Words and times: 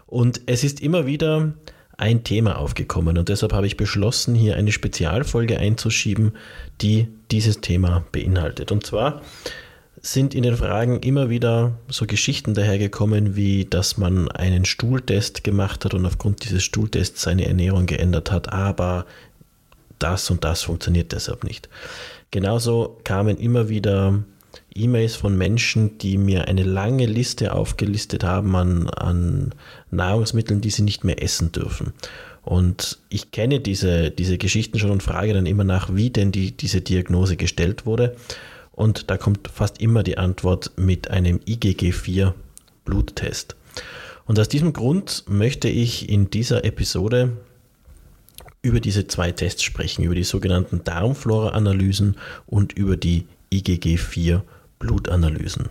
Und 0.05 0.41
es 0.45 0.63
ist 0.63 0.81
immer 0.81 1.05
wieder 1.07 1.53
ein 1.97 2.23
Thema 2.23 2.57
aufgekommen 2.57 3.17
und 3.17 3.29
deshalb 3.29 3.53
habe 3.53 3.67
ich 3.67 3.77
beschlossen, 3.77 4.35
hier 4.35 4.55
eine 4.55 4.71
Spezialfolge 4.71 5.57
einzuschieben, 5.59 6.33
die 6.81 7.07
dieses 7.31 7.61
Thema 7.61 8.03
beinhaltet. 8.11 8.71
Und 8.71 8.85
zwar 8.85 9.21
sind 10.05 10.35
in 10.35 10.43
den 10.43 10.57
Fragen 10.57 10.99
immer 10.99 11.29
wieder 11.29 11.79
so 11.87 12.05
Geschichten 12.05 12.53
dahergekommen, 12.53 13.37
wie 13.37 13.63
dass 13.63 13.97
man 13.97 14.29
einen 14.29 14.65
Stuhltest 14.65 15.45
gemacht 15.45 15.85
hat 15.85 15.93
und 15.93 16.05
aufgrund 16.05 16.43
dieses 16.43 16.61
Stuhltests 16.61 17.21
seine 17.21 17.47
Ernährung 17.47 17.85
geändert 17.85 18.29
hat, 18.29 18.51
aber 18.51 19.05
das 19.99 20.29
und 20.29 20.43
das 20.43 20.63
funktioniert 20.63 21.13
deshalb 21.13 21.45
nicht. 21.45 21.69
Genauso 22.31 22.99
kamen 23.05 23.37
immer 23.37 23.69
wieder 23.69 24.21
E-Mails 24.75 25.15
von 25.15 25.37
Menschen, 25.37 25.97
die 25.99 26.17
mir 26.17 26.49
eine 26.49 26.63
lange 26.63 27.05
Liste 27.05 27.53
aufgelistet 27.53 28.25
haben 28.25 28.57
an, 28.57 28.89
an 28.89 29.55
Nahrungsmitteln, 29.89 30.59
die 30.59 30.69
sie 30.69 30.81
nicht 30.81 31.05
mehr 31.05 31.23
essen 31.23 31.53
dürfen. 31.53 31.93
Und 32.41 32.99
ich 33.07 33.31
kenne 33.31 33.61
diese, 33.61 34.11
diese 34.11 34.37
Geschichten 34.37 34.79
schon 34.79 34.91
und 34.91 35.01
frage 35.01 35.33
dann 35.33 35.45
immer 35.45 35.63
nach, 35.63 35.95
wie 35.95 36.09
denn 36.09 36.33
die, 36.33 36.51
diese 36.51 36.81
Diagnose 36.81 37.37
gestellt 37.37 37.85
wurde. 37.85 38.17
Und 38.73 39.09
da 39.09 39.17
kommt 39.17 39.47
fast 39.47 39.79
immer 39.79 40.03
die 40.03 40.17
Antwort 40.17 40.71
mit 40.75 41.09
einem 41.09 41.39
IgG4 41.39 42.33
Bluttest. 42.85 43.55
Und 44.25 44.39
aus 44.39 44.49
diesem 44.49 44.73
Grund 44.73 45.23
möchte 45.27 45.69
ich 45.69 46.09
in 46.09 46.29
dieser 46.29 46.65
Episode 46.65 47.37
über 48.61 48.79
diese 48.79 49.07
zwei 49.07 49.31
Tests 49.31 49.63
sprechen, 49.63 50.03
über 50.03 50.15
die 50.15 50.23
sogenannten 50.23 50.83
Darmflora-Analysen 50.83 52.17
und 52.47 52.73
über 52.73 52.97
die 52.97 53.27
IgG4 53.51 54.41
Blutanalysen. 54.79 55.69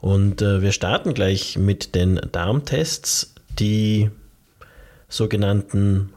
Und 0.00 0.42
äh, 0.42 0.60
wir 0.60 0.72
starten 0.72 1.14
gleich 1.14 1.56
mit 1.56 1.94
den 1.94 2.20
Darmtests, 2.32 3.34
die 3.58 4.10
sogenannten 5.08 6.12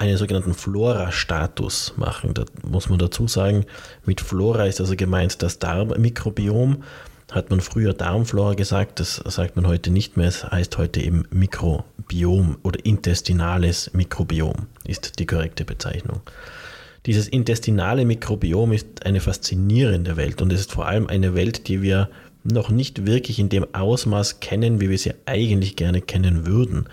einen 0.00 0.16
sogenannten 0.16 0.54
Flora-Status 0.54 1.94
machen. 1.98 2.32
Da 2.32 2.44
muss 2.66 2.88
man 2.88 2.98
dazu 2.98 3.28
sagen, 3.28 3.66
mit 4.06 4.22
Flora 4.22 4.64
ist 4.64 4.80
also 4.80 4.96
gemeint 4.96 5.42
das 5.42 5.58
Darmmikrobiom. 5.58 6.82
Hat 7.30 7.50
man 7.50 7.60
früher 7.60 7.92
Darmflora 7.92 8.54
gesagt, 8.54 8.98
das 8.98 9.16
sagt 9.16 9.56
man 9.56 9.66
heute 9.66 9.90
nicht 9.90 10.16
mehr. 10.16 10.28
Es 10.28 10.42
heißt 10.42 10.78
heute 10.78 11.02
eben 11.02 11.24
Mikrobiom 11.30 12.56
oder 12.62 12.84
intestinales 12.84 13.92
Mikrobiom 13.92 14.68
ist 14.84 15.18
die 15.18 15.26
korrekte 15.26 15.66
Bezeichnung. 15.66 16.22
Dieses 17.04 17.28
intestinale 17.28 18.06
Mikrobiom 18.06 18.72
ist 18.72 19.04
eine 19.04 19.20
faszinierende 19.20 20.16
Welt 20.16 20.40
und 20.40 20.50
es 20.50 20.60
ist 20.60 20.72
vor 20.72 20.86
allem 20.86 21.08
eine 21.08 21.34
Welt, 21.34 21.68
die 21.68 21.82
wir 21.82 22.08
noch 22.42 22.70
nicht 22.70 23.06
wirklich 23.06 23.38
in 23.38 23.50
dem 23.50 23.66
Ausmaß 23.74 24.40
kennen, 24.40 24.80
wie 24.80 24.88
wir 24.88 24.98
sie 24.98 25.12
eigentlich 25.26 25.76
gerne 25.76 26.00
kennen 26.00 26.46
würden. 26.46 26.88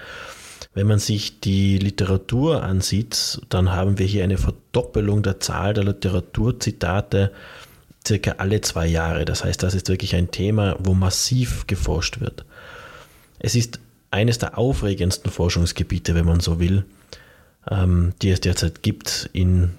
Wenn 0.78 0.86
man 0.86 1.00
sich 1.00 1.40
die 1.40 1.80
Literatur 1.80 2.62
ansieht, 2.62 3.42
dann 3.50 3.72
haben 3.72 3.98
wir 3.98 4.06
hier 4.06 4.24
eine 4.24 4.38
Verdoppelung 4.38 5.24
der 5.24 5.40
Zahl 5.40 5.74
der 5.74 5.84
Literaturzitate 5.84 7.32
circa 8.06 8.36
alle 8.38 8.62
zwei 8.62 8.86
Jahre. 8.86 9.26
Das 9.26 9.44
heißt, 9.44 9.64
das 9.64 9.74
ist 9.74 9.90
wirklich 9.90 10.14
ein 10.14 10.30
Thema, 10.30 10.76
wo 10.78 10.94
massiv 10.94 11.66
geforscht 11.66 12.20
wird. 12.20 12.46
Es 13.40 13.56
ist 13.56 13.80
eines 14.12 14.38
der 14.38 14.60
aufregendsten 14.60 15.32
Forschungsgebiete, 15.32 16.14
wenn 16.14 16.26
man 16.26 16.42
so 16.42 16.60
will, 16.60 16.86
ähm, 17.72 18.14
die 18.22 18.30
es 18.30 18.42
derzeit 18.42 18.84
gibt, 18.84 19.32
in, 19.34 19.72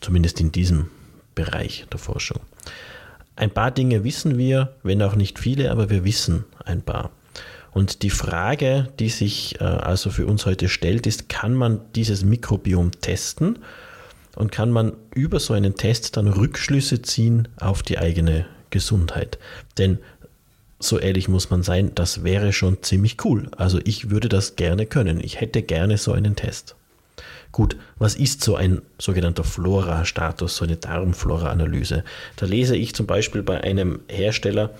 zumindest 0.00 0.40
in 0.40 0.50
diesem 0.50 0.86
Bereich 1.34 1.84
der 1.92 1.98
Forschung. 1.98 2.40
Ein 3.36 3.50
paar 3.50 3.70
Dinge 3.70 4.02
wissen 4.02 4.38
wir, 4.38 4.72
wenn 4.82 5.02
auch 5.02 5.14
nicht 5.14 5.38
viele, 5.38 5.70
aber 5.70 5.90
wir 5.90 6.04
wissen 6.04 6.46
ein 6.64 6.80
paar. 6.80 7.10
Und 7.78 8.02
die 8.02 8.10
Frage, 8.10 8.88
die 8.98 9.08
sich 9.08 9.60
äh, 9.60 9.64
also 9.64 10.10
für 10.10 10.26
uns 10.26 10.46
heute 10.46 10.68
stellt, 10.68 11.06
ist, 11.06 11.28
kann 11.28 11.54
man 11.54 11.80
dieses 11.94 12.24
Mikrobiom 12.24 12.90
testen 13.00 13.60
und 14.34 14.50
kann 14.50 14.72
man 14.72 14.94
über 15.14 15.38
so 15.38 15.54
einen 15.54 15.76
Test 15.76 16.16
dann 16.16 16.26
Rückschlüsse 16.26 17.02
ziehen 17.02 17.46
auf 17.60 17.84
die 17.84 17.98
eigene 17.98 18.46
Gesundheit? 18.70 19.38
Denn 19.78 19.98
so 20.80 20.98
ehrlich 20.98 21.28
muss 21.28 21.50
man 21.50 21.62
sein, 21.62 21.92
das 21.94 22.24
wäre 22.24 22.52
schon 22.52 22.82
ziemlich 22.82 23.24
cool. 23.24 23.48
Also 23.56 23.78
ich 23.84 24.10
würde 24.10 24.28
das 24.28 24.56
gerne 24.56 24.84
können. 24.84 25.20
Ich 25.20 25.40
hätte 25.40 25.62
gerne 25.62 25.98
so 25.98 26.10
einen 26.10 26.34
Test. 26.34 26.74
Gut, 27.52 27.76
was 27.96 28.16
ist 28.16 28.42
so 28.42 28.56
ein 28.56 28.82
sogenannter 28.98 29.44
Flora-Status, 29.44 30.56
so 30.56 30.64
eine 30.64 30.76
Darmflora-Analyse? 30.76 32.02
Da 32.36 32.46
lese 32.46 32.76
ich 32.76 32.94
zum 32.94 33.06
Beispiel 33.06 33.42
bei 33.42 33.62
einem 33.62 34.00
Hersteller, 34.08 34.70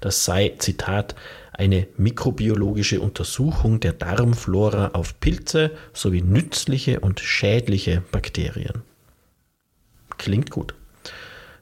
das 0.00 0.24
sei, 0.24 0.54
Zitat, 0.58 1.14
eine 1.58 1.88
mikrobiologische 1.96 3.00
Untersuchung 3.00 3.80
der 3.80 3.92
Darmflora 3.92 4.92
auf 4.94 5.18
Pilze 5.20 5.72
sowie 5.92 6.22
nützliche 6.22 7.00
und 7.00 7.20
schädliche 7.20 8.02
Bakterien. 8.12 8.82
Klingt 10.16 10.50
gut. 10.50 10.74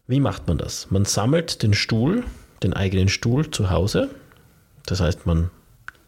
Wie 0.06 0.20
macht 0.20 0.46
man 0.46 0.58
das? 0.58 0.90
Man 0.90 1.06
sammelt 1.06 1.62
den 1.62 1.74
Stuhl, 1.74 2.24
den 2.62 2.74
eigenen 2.74 3.08
Stuhl 3.08 3.50
zu 3.50 3.70
Hause. 3.70 4.10
Das 4.84 5.00
heißt, 5.00 5.26
man 5.26 5.50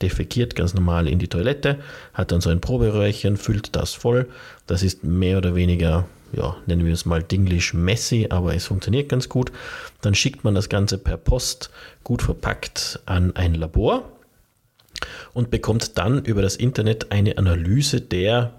defekiert 0.02 0.54
ganz 0.54 0.74
normal 0.74 1.08
in 1.08 1.18
die 1.18 1.28
Toilette, 1.28 1.78
hat 2.12 2.30
dann 2.30 2.42
so 2.42 2.50
ein 2.50 2.60
Proberöhrchen, 2.60 3.38
füllt 3.38 3.74
das 3.74 3.94
voll. 3.94 4.28
Das 4.66 4.82
ist 4.82 5.02
mehr 5.02 5.38
oder 5.38 5.54
weniger 5.54 6.06
ja, 6.32 6.56
nennen 6.66 6.84
wir 6.84 6.92
es 6.92 7.04
mal 7.04 7.22
Dinglish 7.22 7.74
messy, 7.74 8.26
aber 8.30 8.54
es 8.54 8.66
funktioniert 8.66 9.08
ganz 9.08 9.28
gut. 9.28 9.52
Dann 10.00 10.14
schickt 10.14 10.44
man 10.44 10.54
das 10.54 10.68
Ganze 10.68 10.98
per 10.98 11.16
Post 11.16 11.70
gut 12.04 12.22
verpackt 12.22 13.00
an 13.06 13.34
ein 13.36 13.54
Labor 13.54 14.10
und 15.32 15.50
bekommt 15.50 15.98
dann 15.98 16.24
über 16.24 16.42
das 16.42 16.56
Internet 16.56 17.12
eine 17.12 17.38
Analyse 17.38 18.00
der 18.00 18.52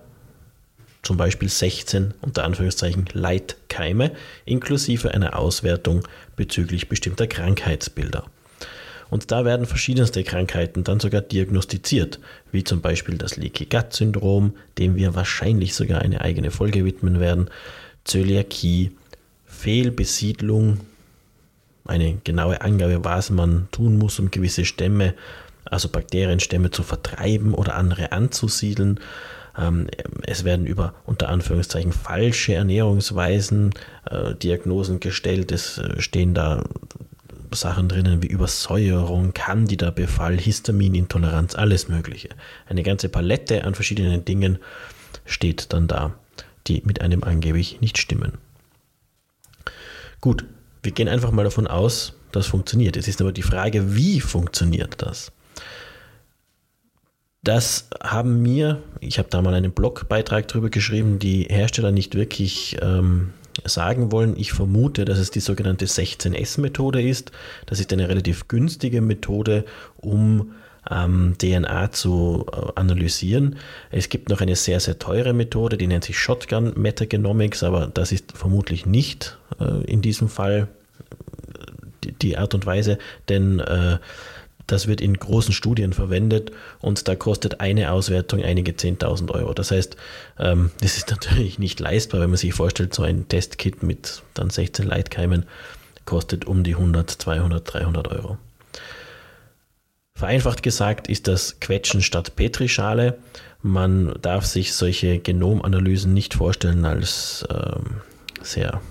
zum 1.02 1.18
Beispiel 1.18 1.50
16 1.50 2.14
unter 2.22 2.44
Anführungszeichen 2.44 3.06
Leitkeime 3.14 4.12
inklusive 4.46 5.12
einer 5.12 5.38
Auswertung 5.38 6.08
bezüglich 6.36 6.90
bestimmter 6.90 7.28
Krankheitsbilder. 7.28 8.26
Und 9.10 9.32
da 9.32 9.44
werden 9.44 9.66
verschiedenste 9.66 10.24
Krankheiten 10.24 10.84
dann 10.84 11.00
sogar 11.00 11.22
diagnostiziert, 11.22 12.20
wie 12.52 12.64
zum 12.64 12.82
Beispiel 12.82 13.18
das 13.18 13.38
Leaky 13.38 13.66
Gut 13.66 13.94
Syndrom, 13.94 14.54
dem 14.78 14.96
wir 14.96 15.16
wahrscheinlich 15.16 15.74
sogar 15.74 16.02
eine 16.02 16.22
eigene 16.22 16.52
Folge 16.52 16.86
widmen 16.86 17.20
werden, 17.20 17.50
Zöliakie, 18.04 18.92
Fehlbesiedlung, 19.46 20.80
eine 21.86 22.18
genaue 22.24 22.62
Angabe, 22.62 23.04
was 23.04 23.30
man 23.32 23.68
tun 23.72 23.98
muss, 23.98 24.20
um 24.20 24.30
gewisse 24.30 24.64
Stämme, 24.66 25.16
also 25.66 25.90
Bakterienstämme 25.90 26.72
zu 26.72 26.84
vertreiben 26.84 27.54
oder 27.54 27.76
andere 27.76 28.12
anzusiedeln. 28.12 29.00
Ähm, 29.58 29.88
es 30.22 30.44
werden 30.44 30.68
über 30.68 30.94
unter 31.06 31.30
Anführungszeichen 31.30 31.92
falsche 31.92 32.54
Ernährungsweisen 32.54 33.72
äh, 34.10 34.36
Diagnosen 34.36 35.00
gestellt. 35.00 35.52
Es 35.52 35.80
äh, 35.80 36.00
stehen 36.00 36.34
da 36.34 36.64
Sachen 37.52 37.90
drinnen 37.90 38.22
wie 38.22 38.28
Übersäuerung, 38.28 39.34
Candida-Befall, 39.34 40.38
Histaminintoleranz, 40.38 41.56
alles 41.56 41.88
Mögliche. 41.88 42.30
Eine 42.68 42.84
ganze 42.84 43.10
Palette 43.10 43.64
an 43.64 43.76
verschiedenen 43.76 44.26
Dingen 44.26 44.60
steht 45.26 45.74
dann 45.74 45.88
da, 45.88 46.14
die 46.68 46.82
mit 46.86 47.02
einem 47.02 47.24
angeblich 47.24 47.82
nicht 47.82 47.98
stimmen. 47.98 48.38
Gut, 50.22 50.46
wir 50.84 50.92
gehen 50.92 51.08
einfach 51.08 51.32
mal 51.32 51.44
davon 51.44 51.68
aus, 51.68 52.14
das 52.32 52.48
funktioniert. 52.48 52.98
Es 52.98 53.08
ist 53.08 53.22
aber 53.22 53.32
die 53.32 53.42
Frage, 53.42 53.96
wie 53.96 54.20
funktioniert 54.20 55.02
das? 55.02 55.32
Das 57.42 57.88
haben 58.04 58.42
mir, 58.42 58.84
ich 59.00 59.18
habe 59.18 59.30
da 59.30 59.42
mal 59.42 59.54
einen 59.54 59.72
Blogbeitrag 59.72 60.48
drüber 60.48 60.70
geschrieben, 60.70 61.20
die 61.20 61.44
Hersteller 61.44 61.92
nicht 61.92 62.16
wirklich 62.16 62.78
ähm, 62.82 63.34
sagen 63.66 64.12
wollen. 64.12 64.36
Ich 64.38 64.54
vermute, 64.54 65.06
dass 65.06 65.20
es 65.20 65.32
die 65.32 65.40
sogenannte 65.40 65.86
16S-Methode 65.86 67.02
ist. 67.02 67.32
Das 67.66 67.80
ist 67.80 67.92
eine 67.94 68.10
relativ 68.10 68.48
günstige 68.48 69.02
Methode, 69.02 69.66
um 69.98 70.52
ähm, 70.90 71.36
DNA 71.38 71.92
zu 71.92 72.46
äh, 72.52 72.72
analysieren. 72.76 73.58
Es 73.92 74.10
gibt 74.10 74.30
noch 74.30 74.42
eine 74.42 74.56
sehr, 74.56 74.80
sehr 74.80 75.00
teure 75.00 75.34
Methode, 75.34 75.78
die 75.78 75.88
nennt 75.88 76.04
sich 76.04 76.18
Shotgun 76.18 76.74
Metagenomics, 76.76 77.64
aber 77.64 77.88
das 77.88 78.12
ist 78.12 78.32
vermutlich 78.32 78.86
nicht 78.86 79.38
äh, 79.60 79.84
in 79.86 80.02
diesem 80.02 80.30
Fall 80.30 80.68
die, 82.04 82.14
die, 82.14 82.38
Art 82.38 82.54
und 82.54 82.66
Weise, 82.66 82.98
denn 83.28 83.60
äh, 83.60 83.98
das 84.72 84.88
wird 84.88 85.02
in 85.02 85.16
großen 85.16 85.54
Studien 85.54 85.94
verwendet 85.94 86.52
und 86.80 87.08
da 87.08 87.16
kostet 87.16 87.60
eine 87.60 87.92
Auswertung 87.92 88.44
einige 88.44 88.72
10.000 88.72 89.32
Euro. 89.32 89.54
Das 89.54 89.72
heißt, 89.72 89.98
ähm, 90.40 90.72
das 90.82 90.98
ist 90.98 91.10
natürlich 91.12 91.60
nicht 91.60 91.80
leistbar, 91.80 92.22
wenn 92.22 92.30
man 92.30 92.38
sich 92.38 92.54
vorstellt, 92.54 92.94
so 92.94 93.04
ein 93.04 93.28
Testkit 93.28 93.84
mit 93.84 94.22
dann 94.34 94.50
16 94.50 94.86
Leitkeimen 94.86 95.46
kostet 96.06 96.46
um 96.46 96.64
die 96.64 96.74
100, 96.74 97.10
200, 97.10 97.74
300 97.74 98.08
Euro. 98.08 98.38
Vereinfacht 100.16 100.64
gesagt 100.64 101.08
ist 101.08 101.28
das 101.28 101.62
Quetschen 101.62 102.02
statt 102.02 102.36
Petrischale. 102.36 103.18
Man 103.62 104.14
darf 104.22 104.46
sich 104.46 104.74
solche 104.74 105.20
Genomanalysen 105.20 106.14
nicht 106.14 106.34
vorstellen 106.34 106.84
als 106.84 107.48
ähm, 107.50 108.02
sehr, 108.42 108.82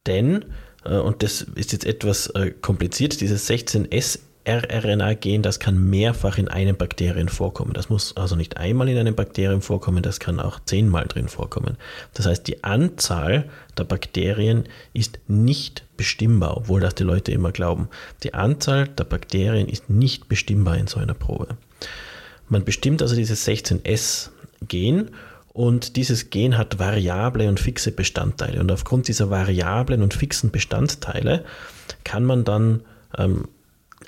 denn, 0.07 0.45
äh, 0.85 0.97
und 0.97 1.23
das 1.23 1.43
ist 1.43 1.73
jetzt 1.73 1.87
etwas 1.87 2.29
äh, 2.29 2.51
kompliziert, 2.51 3.21
dieses 3.21 3.49
16S 3.49 4.21
rRNA-Gen, 4.47 5.43
das 5.43 5.61
kann 5.61 5.91
mehrfach 5.91 6.39
in 6.39 6.49
einem 6.49 6.77
Bakterien 6.77 7.29
vorkommen. 7.29 7.73
Das 7.75 7.89
muss 7.89 8.17
also 8.17 8.37
nicht 8.37 8.57
einmal 8.57 8.89
in 8.89 8.97
einem 8.97 9.15
Bakterium 9.15 9.61
vorkommen, 9.61 10.03
das 10.03 10.19
kann 10.19 10.41
auch 10.41 10.61
zehnmal 10.65 11.07
drin 11.07 11.29
vorkommen. 11.29 11.77
Das 12.15 12.27
heißt, 12.27 12.47
die 12.47 12.65
Anzahl 12.65 13.49
der 13.77 13.85
Bakterien 13.85 14.65
ist 14.95 15.19
nicht 15.29 15.85
bestimmbar, 15.97 16.57
obwohl 16.57 16.81
das 16.81 16.95
die 16.95 17.05
Leute 17.05 17.33
immer 17.33 17.53
glauben. 17.53 17.89
Die 18.23 18.35
Anzahl 18.35 18.89
der 18.89 19.05
Bakterien 19.05 19.69
ist 19.69 19.91
nicht 19.91 20.29
bestimmbar 20.29 20.79
in 20.79 20.87
so 20.87 21.01
einer 21.01 21.15
Probe. 21.15 21.57
Man 22.49 22.65
bestimmt 22.65 23.03
also 23.03 23.15
dieses 23.15 23.47
16S-Gen 23.47 25.11
und 25.53 25.97
dieses 25.97 26.31
Gen 26.31 26.57
hat 26.57 26.79
variable 26.79 27.49
und 27.49 27.59
fixe 27.59 27.91
Bestandteile. 27.91 28.61
Und 28.61 28.71
aufgrund 28.71 29.09
dieser 29.09 29.31
variablen 29.31 30.03
und 30.03 30.15
fixen 30.15 30.51
Bestandteile 30.51 31.45
kann 32.05 32.25
man 32.25 32.45
dann 32.45 32.83
ähm, 33.19 33.49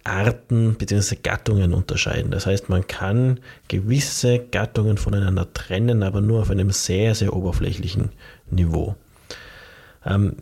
Arten 0.04 0.74
bzw. 0.74 1.16
Gattungen 1.22 1.74
unterscheiden. 1.74 2.30
Das 2.30 2.46
heißt, 2.46 2.68
man 2.68 2.86
kann 2.86 3.40
gewisse 3.68 4.38
Gattungen 4.38 4.98
voneinander 4.98 5.52
trennen, 5.52 6.02
aber 6.02 6.20
nur 6.20 6.42
auf 6.42 6.50
einem 6.50 6.70
sehr, 6.70 7.14
sehr 7.14 7.34
oberflächlichen 7.34 8.10
Niveau. 8.50 8.94
Ähm, 10.06 10.36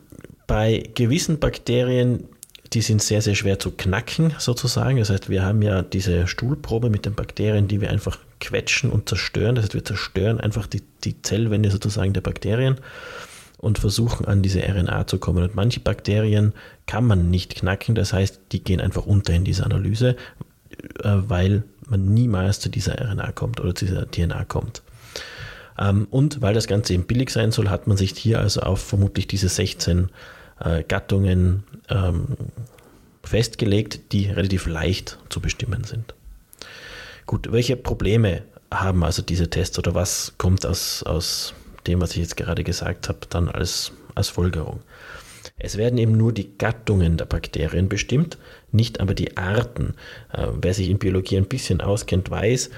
bei 0.47 0.91
gewissen 0.95 1.39
Bakterien, 1.39 2.25
die 2.73 2.83
sind 2.83 3.03
sehr, 3.03 3.23
sehr 3.23 3.35
schwer 3.35 3.59
zu 3.59 3.71
knacken, 3.71 4.35
sozusagen. 4.39 4.99
Das 4.99 5.11
heißt, 5.11 5.31
wir 5.31 5.45
haben 5.45 5.63
ja 5.63 5.83
diese 5.83 6.27
Stuhlprobe 6.27 6.91
mit 6.91 7.07
den 7.07 7.15
Bakterien, 7.15 7.69
die 7.69 7.81
wir 7.81 7.91
einfach 7.91 8.19
quetschen 8.41 8.91
und 8.91 9.09
zerstören. 9.09 9.55
Das 9.55 9.65
heißt, 9.65 9.75
wir 9.75 9.85
zerstören 9.85 10.41
einfach 10.41 10.67
die, 10.67 10.83
die 11.05 11.21
Zellwände 11.23 11.71
sozusagen 11.71 12.13
der 12.13 12.21
Bakterien 12.21 12.77
und 13.59 13.79
versuchen 13.79 14.27
an 14.27 14.43
diese 14.43 14.63
RNA 14.63 15.07
zu 15.07 15.19
kommen. 15.19 15.45
Und 15.45 15.55
manche 15.55 15.81
Bakterien 15.81 16.55
kann 16.87 17.07
man 17.07 17.31
nicht 17.31 17.55
knacken, 17.55 17.95
das 17.95 18.13
heißt, 18.13 18.41
die 18.53 18.65
gehen 18.65 18.81
einfach 18.81 19.07
unter 19.07 19.35
in 19.35 19.45
dieser 19.45 19.67
Analyse, 19.67 20.17
äh, 21.03 21.17
weil 21.29 21.65
man 21.87 22.13
niemals 22.15 22.61
zu 22.61 22.71
dieser 22.71 22.99
RNA 22.99 23.33
kommt 23.33 23.61
oder 23.61 23.75
zu 23.75 23.85
dieser 23.85 24.11
DNA 24.11 24.45
kommt. 24.45 24.83
Ähm, 25.79 26.07
und 26.11 26.41
weil 26.41 26.55
das 26.55 26.67
Ganze 26.67 26.95
eben 26.95 27.05
billig 27.05 27.31
sein 27.31 27.53
soll, 27.53 27.69
hat 27.69 27.87
man 27.87 27.97
sich 27.97 28.13
hier 28.13 28.41
also 28.41 28.61
auf 28.61 28.81
vermutlich 28.81 29.27
diese 29.27 29.49
16 29.49 30.09
äh, 30.61 30.83
Gattungen 30.83 31.65
ähm, 31.89 32.29
festgelegt, 33.23 34.13
die 34.13 34.27
relativ 34.27 34.67
leicht 34.67 35.19
zu 35.29 35.41
bestimmen 35.41 35.85
sind. 35.85 36.15
Gut, 37.31 37.53
welche 37.53 37.77
Probleme 37.77 38.43
haben 38.73 39.05
also 39.05 39.23
diese 39.23 39.49
Tests 39.49 39.79
oder 39.79 39.95
was 39.95 40.35
kommt 40.37 40.67
aus, 40.67 41.05
aus 41.05 41.55
dem, 41.87 42.01
was 42.01 42.11
ich 42.11 42.17
jetzt 42.17 42.37
gerade 42.37 42.65
gesagt 42.65 43.09
habe, 43.09 43.21
dann 43.29 43.49
als, 43.49 43.93
als 44.17 44.31
Folgerung. 44.31 44.81
Es 45.57 45.77
werden 45.77 45.97
eben 46.01 46.17
nur 46.17 46.33
die 46.33 46.59
Gattungen 46.59 47.19
der 47.19 47.27
Bakterien 47.27 47.89
bestimmt, 47.89 48.37
nicht 48.73 48.99
aber 48.99 49.15
die 49.15 49.37
Arten. 49.37 49.95
Äh, 50.33 50.49
wer 50.61 50.75
sich 50.75 50.91
in 50.91 50.99
Biologie 50.99 51.37
ein 51.37 51.47
bisschen 51.47 51.81
auskennt, 51.81 52.33
weiß, 52.33 52.71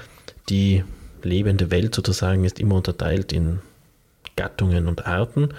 die 0.49 0.83
lebende 1.23 1.71
Welt 1.71 1.95
sozusagen 1.95 2.45
ist 2.45 2.59
immer 2.59 2.75
unterteilt 2.75 3.33
in 3.33 3.57
Gattungen 4.35 4.87
und 4.87 5.07
Arten. 5.07 5.49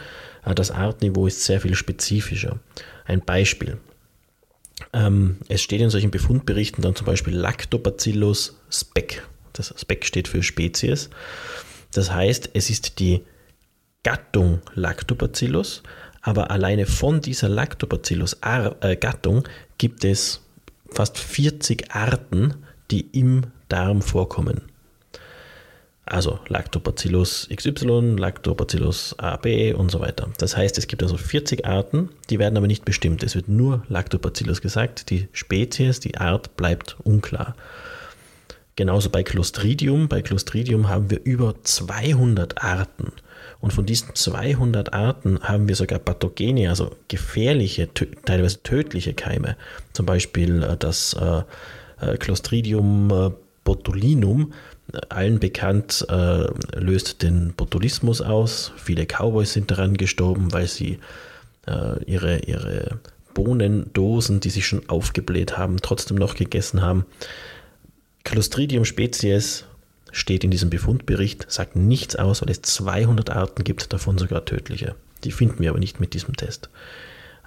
Äh, 0.45 0.55
das 0.55 0.71
Artniveau 0.71 1.27
ist 1.27 1.45
sehr 1.45 1.61
viel 1.61 1.75
spezifischer. 1.75 2.61
Ein 3.07 3.23
Beispiel. 3.23 3.77
Ähm, 4.93 5.39
es 5.49 5.63
steht 5.63 5.81
in 5.81 5.91
solchen 5.91 6.11
Befundberichten 6.11 6.83
dann 6.83 6.97
zum 6.97 7.07
Beispiel 7.07 7.35
Lactobacillus 7.35 8.61
spec. 8.71 9.27
Das 9.53 9.73
Spec 9.77 10.05
steht 10.05 10.29
für 10.29 10.43
Spezies. 10.43 11.11
Das 11.93 12.11
heißt, 12.13 12.51
es 12.55 12.71
ist 12.71 12.99
die 12.99 13.23
Gattung 14.03 14.61
Lactobacillus, 14.75 15.83
aber 16.21 16.51
alleine 16.51 16.87
von 16.87 17.21
dieser 17.21 17.49
Lactobacillus-Gattung 17.49 19.45
äh, 19.45 19.49
gibt 19.79 20.05
es 20.05 20.43
fast 20.91 21.19
40 21.19 21.93
Arten, 21.93 22.55
die 22.91 23.03
im 23.19 23.43
Darm 23.69 24.03
vorkommen. 24.03 24.63
Also 26.07 26.39
Lactobacillus 26.49 27.49
XY, 27.55 28.17
Lactobacillus 28.19 29.19
AB 29.19 29.75
und 29.75 29.91
so 29.91 30.01
weiter. 30.01 30.29
Das 30.37 30.57
heißt, 30.57 30.77
es 30.77 30.87
gibt 30.87 31.03
also 31.03 31.17
40 31.17 31.65
Arten, 31.65 32.11
die 32.29 32.39
werden 32.39 32.59
aber 32.59 32.67
nicht 32.67 32.85
bestimmt. 32.85 33.23
Es 33.23 33.35
wird 33.35 33.49
nur 33.49 33.85
Lactobacillus 33.89 34.61
gesagt. 34.61 35.09
Die 35.09 35.29
Spezies, 35.33 36.01
die 36.01 36.19
Art 36.19 36.57
bleibt 36.57 36.97
unklar. 37.05 37.57
Genauso 38.77 39.09
bei 39.09 39.23
Clostridium. 39.23 40.09
Bei 40.09 40.21
Clostridium 40.21 40.89
haben 40.89 41.09
wir 41.09 41.25
über 41.25 41.55
200 41.63 42.63
Arten. 42.63 43.13
Und 43.61 43.73
von 43.73 43.87
diesen 43.87 44.15
200 44.15 44.93
Arten 44.93 45.41
haben 45.41 45.69
wir 45.69 45.77
sogar 45.77 46.01
Pathogene, 46.01 46.69
also 46.69 46.91
gefährliche, 47.09 47.89
teilweise 48.27 48.63
tödliche 48.63 49.15
Keime. 49.15 49.57
Zum 49.95 50.05
Beispiel 50.05 50.63
äh, 50.63 50.77
das 50.77 51.15
äh, 51.15 51.43
äh, 52.05 52.17
Clostridium 52.19 53.33
botulinum, 53.65 54.53
allen 55.09 55.41
bekannt, 55.41 56.07
löst 56.75 57.23
den 57.23 57.55
Botulismus 57.55 58.21
aus. 58.21 58.73
Viele 58.77 59.07
Cowboys 59.07 59.53
sind 59.53 59.71
daran 59.71 59.97
gestorben, 59.97 60.53
weil 60.53 60.67
sie 60.67 60.99
ihre, 62.07 62.41
ihre 62.41 63.01
Bohnendosen, 63.35 64.41
die 64.41 64.51
sich 64.51 64.67
schon 64.67 64.89
aufgebläht 64.89 65.59
haben, 65.59 65.79
trotzdem 65.83 66.17
noch 66.17 66.35
gegessen 66.35 66.83
haben. 66.83 67.05
Clostridium 68.25 68.85
species 68.85 69.65
steht 70.13 70.45
in 70.45 70.51
diesem 70.51 70.71
Befundbericht, 70.71 71.51
sagt 71.51 71.77
nichts 71.77 72.17
aus, 72.17 72.41
weil 72.41 72.51
es 72.51 72.63
200 72.63 73.31
Arten 73.31 73.65
gibt, 73.65 73.93
davon 73.93 74.17
sogar 74.17 74.45
tödliche. 74.45 74.95
Die 75.25 75.33
finden 75.33 75.59
wir 75.61 75.71
aber 75.71 75.81
nicht 75.81 76.01
mit 76.01 76.15
diesem 76.15 76.37
Test. 76.37 76.71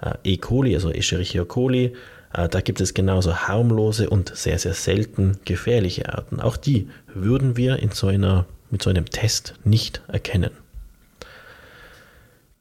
Äh, 0.00 0.14
e. 0.24 0.36
coli, 0.36 0.74
also 0.74 0.90
Escherichia 0.90 1.44
coli, 1.44 1.84
äh, 1.86 1.92
da 2.32 2.60
gibt 2.60 2.80
es 2.80 2.94
genauso 2.94 3.34
harmlose 3.34 4.10
und 4.10 4.36
sehr, 4.36 4.58
sehr 4.58 4.74
selten 4.74 5.38
gefährliche 5.44 6.12
Arten. 6.12 6.40
Auch 6.40 6.56
die 6.56 6.88
würden 7.06 7.56
wir 7.56 7.78
in 7.78 7.90
so 7.90 8.08
einer, 8.08 8.46
mit 8.70 8.82
so 8.82 8.90
einem 8.90 9.06
Test 9.06 9.54
nicht 9.64 10.02
erkennen. 10.08 10.50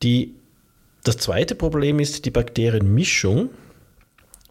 Die, 0.03 0.35
das 1.03 1.17
zweite 1.17 1.55
Problem 1.55 1.99
ist 1.99 2.25
die 2.25 2.31
Bakterienmischung. 2.31 3.49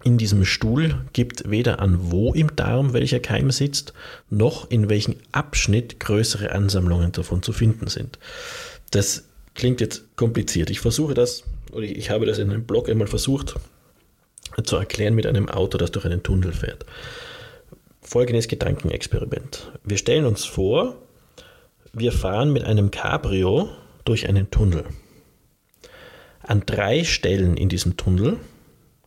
In 0.05 0.19
diesem 0.19 0.45
Stuhl 0.45 1.03
gibt 1.15 1.51
weder 1.51 1.81
an, 1.81 2.13
wo 2.13 2.33
im 2.33 2.55
Darm 2.55 2.93
welcher 2.93 3.19
Keim 3.19 3.51
sitzt, 3.51 3.93
noch 4.31 4.71
in 4.71 4.89
welchem 4.89 5.17
Abschnitt 5.33 5.99
größere 5.99 6.53
Ansammlungen 6.53 7.11
davon 7.13 7.43
zu 7.43 7.53
finden 7.53 7.89
sind. 7.89 8.19
Das 8.91 9.25
klingt 9.55 9.81
jetzt 9.81 10.05
kompliziert. 10.15 10.71
Ich 10.71 10.79
versuche 10.81 11.15
das, 11.15 11.43
oder 11.73 11.85
ich 11.85 12.11
habe 12.11 12.27
das 12.27 12.39
in 12.39 12.51
einem 12.51 12.65
Blog 12.65 12.89
einmal 12.89 13.09
versucht 13.09 13.57
zu 14.63 14.77
erklären 14.77 15.15
mit 15.15 15.27
einem 15.27 15.49
Auto, 15.49 15.79
das 15.79 15.91
durch 15.91 16.05
einen 16.05 16.23
Tunnel 16.23 16.53
fährt. 16.53 16.87
Folgendes 18.01 18.49
Gedankenexperiment. 18.49 19.73
Wir 19.85 19.99
stellen 19.99 20.27
uns 20.27 20.45
vor, 20.45 20.97
wir 21.93 22.13
fahren 22.13 22.53
mit 22.53 22.65
einem 22.65 22.91
Cabrio 22.91 23.69
durch 24.05 24.29
einen 24.29 24.51
Tunnel. 24.51 24.85
An 26.43 26.63
drei 26.65 27.05
Stellen 27.05 27.57
in 27.57 27.69
diesem 27.69 27.97
Tunnel 27.97 28.39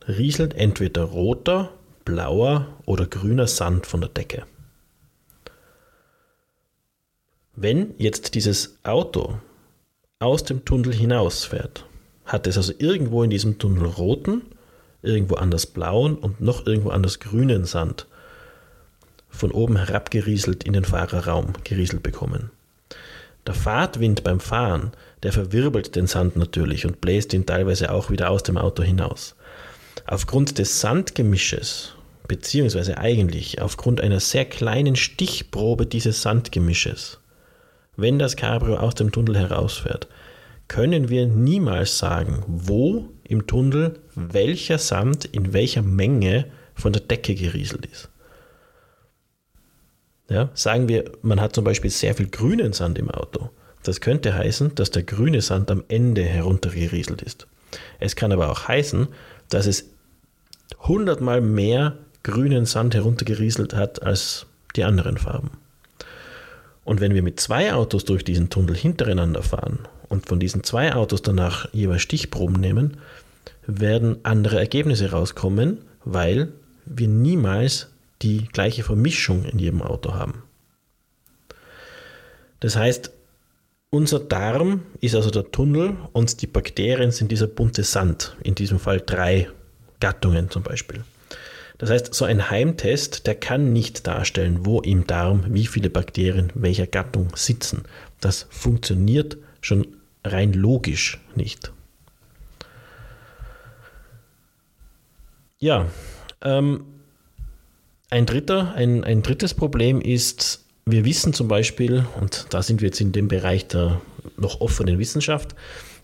rieselt 0.06 0.54
entweder 0.54 1.04
roter, 1.04 1.72
blauer 2.04 2.66
oder 2.86 3.06
grüner 3.06 3.46
Sand 3.46 3.86
von 3.86 4.00
der 4.00 4.10
Decke. 4.10 4.44
Wenn 7.56 7.94
jetzt 7.98 8.34
dieses 8.34 8.78
Auto 8.82 9.38
aus 10.18 10.44
dem 10.44 10.64
Tunnel 10.64 10.94
hinausfährt, 10.94 11.86
hat 12.24 12.46
es 12.46 12.56
also 12.56 12.72
irgendwo 12.78 13.22
in 13.22 13.30
diesem 13.30 13.58
Tunnel 13.58 13.86
roten, 13.86 14.42
irgendwo 15.02 15.36
anders 15.36 15.66
blauen 15.66 16.16
und 16.16 16.40
noch 16.40 16.66
irgendwo 16.66 16.90
anders 16.90 17.20
grünen 17.20 17.64
Sand 17.64 18.06
von 19.30 19.52
oben 19.52 19.76
herabgerieselt 19.76 20.64
in 20.64 20.72
den 20.72 20.84
Fahrerraum 20.84 21.54
gerieselt 21.64 22.02
bekommen. 22.02 22.50
Der 23.46 23.54
Fahrtwind 23.54 24.22
beim 24.22 24.40
Fahren, 24.40 24.92
der 25.22 25.32
verwirbelt 25.32 25.96
den 25.96 26.06
Sand 26.06 26.36
natürlich 26.36 26.84
und 26.84 27.00
bläst 27.00 27.32
ihn 27.32 27.46
teilweise 27.46 27.90
auch 27.92 28.10
wieder 28.10 28.30
aus 28.30 28.42
dem 28.42 28.58
Auto 28.58 28.82
hinaus. 28.82 29.34
Aufgrund 30.06 30.58
des 30.58 30.80
Sandgemisches, 30.80 31.94
beziehungsweise 32.28 32.98
eigentlich 32.98 33.62
aufgrund 33.62 34.00
einer 34.00 34.20
sehr 34.20 34.44
kleinen 34.44 34.96
Stichprobe 34.96 35.86
dieses 35.86 36.22
Sandgemisches, 36.22 37.18
wenn 37.96 38.18
das 38.18 38.36
Cabrio 38.36 38.76
aus 38.76 38.94
dem 38.94 39.10
Tunnel 39.12 39.38
herausfährt, 39.38 40.06
können 40.70 41.08
wir 41.08 41.26
niemals 41.26 41.98
sagen, 41.98 42.44
wo 42.46 43.08
im 43.24 43.48
Tunnel 43.48 43.98
welcher 44.14 44.78
Sand 44.78 45.24
in 45.24 45.52
welcher 45.52 45.82
Menge 45.82 46.46
von 46.76 46.92
der 46.92 47.02
Decke 47.02 47.34
gerieselt 47.34 47.86
ist. 47.86 48.08
Ja, 50.28 50.50
sagen 50.54 50.86
wir, 50.86 51.10
man 51.22 51.40
hat 51.40 51.56
zum 51.56 51.64
Beispiel 51.64 51.90
sehr 51.90 52.14
viel 52.14 52.28
grünen 52.28 52.72
Sand 52.72 53.00
im 53.00 53.10
Auto. 53.10 53.50
Das 53.82 54.00
könnte 54.00 54.32
heißen, 54.32 54.76
dass 54.76 54.92
der 54.92 55.02
grüne 55.02 55.40
Sand 55.40 55.72
am 55.72 55.82
Ende 55.88 56.22
heruntergerieselt 56.22 57.20
ist. 57.20 57.48
Es 57.98 58.14
kann 58.14 58.30
aber 58.30 58.48
auch 58.48 58.68
heißen, 58.68 59.08
dass 59.48 59.66
es 59.66 59.86
hundertmal 60.78 61.40
mehr 61.40 61.98
grünen 62.22 62.64
Sand 62.64 62.94
heruntergerieselt 62.94 63.74
hat 63.74 64.04
als 64.04 64.46
die 64.76 64.84
anderen 64.84 65.18
Farben. 65.18 65.50
Und 66.84 67.00
wenn 67.00 67.14
wir 67.14 67.24
mit 67.24 67.40
zwei 67.40 67.74
Autos 67.74 68.04
durch 68.04 68.24
diesen 68.24 68.50
Tunnel 68.50 68.76
hintereinander 68.76 69.42
fahren 69.42 69.80
und 70.10 70.28
von 70.28 70.38
diesen 70.38 70.62
zwei 70.62 70.92
Autos 70.92 71.22
danach 71.22 71.72
jeweils 71.72 72.02
Stichproben 72.02 72.56
nehmen, 72.56 72.98
werden 73.66 74.18
andere 74.24 74.58
Ergebnisse 74.58 75.12
rauskommen, 75.12 75.78
weil 76.04 76.52
wir 76.84 77.08
niemals 77.08 77.88
die 78.20 78.48
gleiche 78.52 78.82
Vermischung 78.82 79.44
in 79.44 79.58
jedem 79.58 79.80
Auto 79.80 80.12
haben. 80.12 80.42
Das 82.58 82.76
heißt, 82.76 83.12
unser 83.88 84.20
Darm 84.20 84.82
ist 85.00 85.14
also 85.14 85.30
der 85.30 85.50
Tunnel 85.50 85.96
und 86.12 86.42
die 86.42 86.46
Bakterien 86.46 87.10
sind 87.10 87.32
dieser 87.32 87.46
bunte 87.46 87.82
Sand, 87.82 88.36
in 88.42 88.54
diesem 88.54 88.78
Fall 88.78 89.00
drei 89.00 89.48
Gattungen 90.00 90.50
zum 90.50 90.62
Beispiel. 90.62 91.04
Das 91.78 91.88
heißt, 91.88 92.12
so 92.12 92.26
ein 92.26 92.50
Heimtest, 92.50 93.26
der 93.26 93.36
kann 93.36 93.72
nicht 93.72 94.06
darstellen, 94.06 94.66
wo 94.66 94.80
im 94.80 95.06
Darm 95.06 95.46
wie 95.48 95.66
viele 95.66 95.88
Bakterien 95.88 96.52
welcher 96.54 96.86
Gattung 96.86 97.28
sitzen. 97.36 97.84
Das 98.20 98.46
funktioniert 98.50 99.38
schon 99.62 99.86
rein 100.24 100.52
logisch 100.52 101.18
nicht. 101.34 101.72
Ja, 105.58 105.86
ähm, 106.42 106.84
ein, 108.08 108.26
dritter, 108.26 108.74
ein, 108.74 109.04
ein 109.04 109.22
drittes 109.22 109.54
Problem 109.54 110.00
ist, 110.00 110.64
wir 110.86 111.04
wissen 111.04 111.32
zum 111.32 111.48
Beispiel, 111.48 112.06
und 112.18 112.46
da 112.50 112.62
sind 112.62 112.80
wir 112.80 112.88
jetzt 112.88 113.00
in 113.00 113.12
dem 113.12 113.28
Bereich 113.28 113.68
der 113.68 114.00
noch 114.36 114.60
offenen 114.60 114.98
Wissenschaft, 114.98 115.54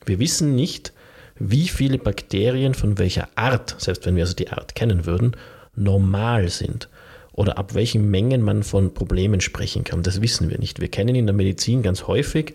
wir 0.05 0.19
wissen 0.19 0.55
nicht, 0.55 0.93
wie 1.39 1.69
viele 1.69 1.99
Bakterien 1.99 2.75
von 2.75 2.99
welcher 2.99 3.29
Art, 3.35 3.77
selbst 3.79 4.07
wenn 4.07 4.17
wir 4.17 4.25
also 4.25 4.37
die 4.37 4.51
Art 4.51 4.75
kennen 4.75 5.07
würden, 5.07 5.37
normal 5.75 6.49
sind 6.49 6.89
oder 7.33 7.59
ab 7.59 7.75
welchen 7.75 8.11
Mengen 8.11 8.43
man 8.43 8.63
von 8.63 8.95
Problemen 8.95 9.41
sprechen 9.41 9.85
kann. 9.85 10.03
Das 10.03 10.23
wissen 10.23 10.49
wir 10.49 10.59
nicht. 10.59 10.81
Wir 10.81 10.89
kennen 10.89 11.15
in 11.15 11.27
der 11.27 11.35
Medizin 11.35 11.83
ganz 11.83 12.07
häufig 12.07 12.55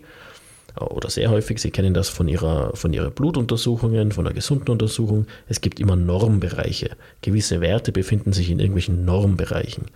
oder 0.78 1.10
sehr 1.10 1.30
häufig, 1.30 1.58
Sie 1.58 1.70
kennen 1.70 1.94
das 1.94 2.08
von 2.08 2.28
Ihrer, 2.28 2.74
von 2.74 2.92
Ihrer 2.92 3.10
Blutuntersuchungen, 3.10 4.12
von 4.12 4.24
der 4.24 4.34
gesunden 4.34 4.70
Untersuchung, 4.70 5.26
es 5.48 5.60
gibt 5.60 5.80
immer 5.80 5.96
Normbereiche. 5.96 6.90
Gewisse 7.20 7.60
Werte 7.60 7.92
befinden 7.92 8.32
sich 8.32 8.50
in 8.50 8.58
irgendwelchen 8.58 9.04
Normbereichen. 9.04 9.86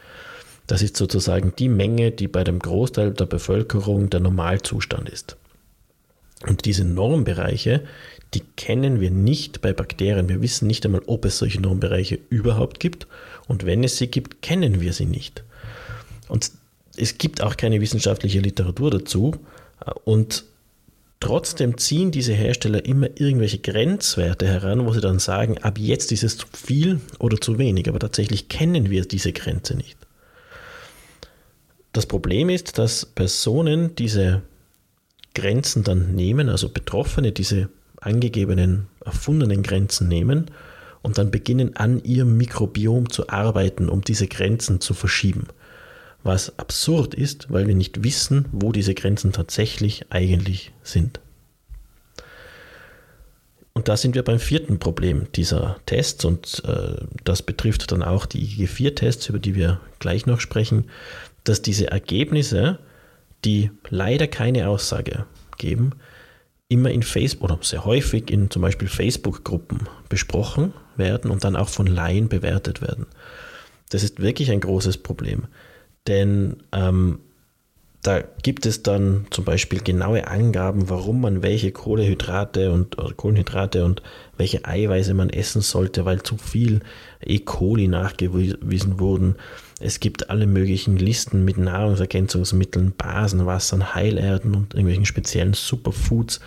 Das 0.67 0.83
ist 0.83 0.97
sozusagen 0.97 1.53
die 1.59 1.69
Menge, 1.69 2.11
die 2.11 2.29
bei 2.29 2.45
dem 2.45 2.59
Großteil 2.59 3.13
der 3.13 3.27
Bevölkerung 3.27 4.11
der 4.11 4.21
Normalzustand 4.21 5.09
ist. 5.09 5.37
Und 6.47 6.65
diese 6.65 6.85
Normbereiche, 6.85 7.83
die 8.35 8.43
kennen 8.57 9.01
wir 9.01 9.11
nicht 9.11 9.63
bei 9.63 9.73
Bakterien. 9.73 10.29
Wir 10.29 10.43
wissen 10.43 10.67
nicht 10.67 10.85
einmal, 10.85 11.03
ob 11.07 11.25
es 11.25 11.39
solche 11.39 11.61
Normbereiche 11.61 12.19
überhaupt 12.29 12.81
gibt. 12.81 13.07
Und 13.49 13.65
wenn 13.65 13.85
es 13.85 13.97
sie 13.97 14.09
gibt, 14.09 14.43
kennen 14.43 14.81
wir 14.81 14.93
sie 14.93 15.07
nicht. 15.07 15.45
Und 16.29 16.51
es 16.97 17.19
gibt 17.19 17.43
auch 17.43 17.57
keine 17.57 17.81
wissenschaftliche 17.81 18.41
Literatur 18.41 18.91
dazu. 18.91 19.33
Und 20.05 20.45
Trotzdem 21.21 21.79
ziehen 21.79 22.11
diese 22.11 22.35
Hersteller 22.35 22.85
immer 22.85 23.09
irgendwelche 23.15 23.59
Grenzwerte 23.59 24.47
heran, 24.47 24.85
wo 24.85 24.93
sie 24.93 25.01
dann 25.01 25.19
sagen, 25.19 25.59
ab 25.59 25.79
jetzt 25.79 26.13
ist 26.13 26.23
es 26.23 26.37
zu 26.37 26.47
viel 26.53 27.01
oder 27.19 27.41
zu 27.41 27.59
wenig, 27.59 27.89
aber 27.89 27.99
tatsächlich 27.99 28.49
kennen 28.49 28.91
wir 28.91 29.03
diese 29.07 29.33
Grenze 29.33 29.77
nicht. 29.77 29.97
Das 31.93 32.05
Problem 32.05 32.51
ist, 32.51 32.77
dass 32.77 33.07
Personen 33.07 33.95
diese 33.95 34.43
Grenzen 35.35 35.85
dann 35.85 36.15
nehmen, 36.15 36.51
also 36.51 36.69
Betroffene 36.69 37.33
diese 37.33 37.71
angegebenen, 38.01 38.89
erfundenen 39.03 39.63
Grenzen 39.63 40.09
nehmen 40.09 40.51
und 41.01 41.17
dann 41.17 41.31
beginnen 41.31 41.77
an 41.77 42.05
ihrem 42.05 42.37
Mikrobiom 42.37 43.09
zu 43.09 43.31
arbeiten, 43.31 43.89
um 43.89 44.03
diese 44.03 44.27
Grenzen 44.27 44.83
zu 44.83 44.93
verschieben 44.93 45.47
was 46.27 46.59
absurd 46.59 47.15
ist, 47.15 47.51
weil 47.51 47.67
wir 47.67 47.75
nicht 47.75 48.05
wissen, 48.05 48.47
wo 48.53 48.73
diese 48.73 48.95
Grenzen 48.95 49.33
tatsächlich 49.33 50.07
eigentlich 50.11 50.73
sind. 50.83 51.21
Und 53.73 53.89
da 53.89 53.97
sind 53.97 54.15
wir 54.15 54.23
beim 54.23 54.39
vierten 54.39 54.79
Problem 54.79 55.27
dieser 55.35 55.77
Tests 55.85 56.25
und 56.25 56.63
äh, 56.67 57.05
das 57.25 57.43
betrifft 57.43 57.93
dann 57.93 58.03
auch 58.03 58.25
die 58.25 58.41
IG4-Tests, 58.41 59.29
über 59.29 59.39
die 59.39 59.55
wir 59.55 59.81
gleich 59.99 60.25
noch 60.25 60.41
sprechen, 60.41 60.87
dass 61.45 61.61
diese 61.61 61.91
Ergebnisse, 61.91 62.79
die 63.45 63.71
leider 63.91 64.29
keine 64.29 64.69
Aussage 64.69 65.27
geben, 65.59 65.93
immer 66.69 66.91
in 66.91 67.03
Facebook 67.03 67.51
oder 67.51 67.59
sehr 67.63 67.85
häufig 67.85 68.31
in 68.31 68.51
zum 68.51 68.63
Beispiel 68.63 68.89
Facebook-Gruppen 68.89 69.89
besprochen 70.09 70.73
werden 70.97 71.31
und 71.31 71.45
dann 71.45 71.55
auch 71.55 71.69
von 71.69 71.87
Laien 71.87 72.29
bewertet 72.29 72.81
werden. 72.81 73.07
Das 73.91 74.03
ist 74.03 74.21
wirklich 74.21 74.51
ein 74.51 74.61
großes 74.61 74.99
Problem. 74.99 75.47
Denn 76.07 76.57
ähm, 76.73 77.19
da 78.07 78.23
gibt 78.43 78.67
es 78.67 78.85
dann 78.85 79.27
zum 79.31 79.45
Beispiel 79.45 79.81
genaue 79.81 80.29
Angaben, 80.29 80.89
warum 80.89 81.21
man 81.21 81.43
welche 81.43 81.73
Kohlehydrate 81.73 82.71
und 82.71 82.97
Kohlenhydrate 83.17 83.85
und 83.85 84.01
welche 84.37 84.65
Eiweiße 84.65 85.13
man 85.13 85.29
essen 85.29 85.61
sollte, 85.61 86.05
weil 86.05 86.23
zu 86.23 86.37
viel 86.37 86.83
E. 87.21 87.41
coli 87.41 87.89
nachgewiesen 87.89 89.01
wurden. 89.01 89.35
Es 89.81 89.99
gibt 89.99 90.31
alle 90.31 90.47
möglichen 90.47 90.97
Listen 90.97 91.45
mit 91.45 91.59
Nahrungsergänzungsmitteln, 91.59 92.95
Basenwassern, 92.97 93.95
Heilerden 93.97 94.55
und 94.55 94.75
irgendwelchen 94.75 95.05
speziellen 95.05 95.55
Superfoods, 95.55 96.39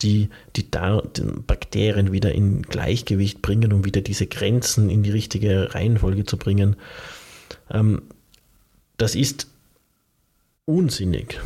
die 0.00 0.28
die, 0.54 0.64
die 0.64 1.22
Bakterien 1.46 2.12
wieder 2.12 2.32
in 2.32 2.62
Gleichgewicht 2.62 3.42
bringen, 3.42 3.72
um 3.72 3.84
wieder 3.84 4.02
diese 4.02 4.28
Grenzen 4.28 4.88
in 4.88 5.02
die 5.02 5.10
richtige 5.10 5.74
Reihenfolge 5.74 6.24
zu 6.24 6.36
bringen. 6.36 6.76
Ähm, 7.70 8.02
das 8.98 9.14
ist 9.14 9.46
unsinnig. 10.66 11.40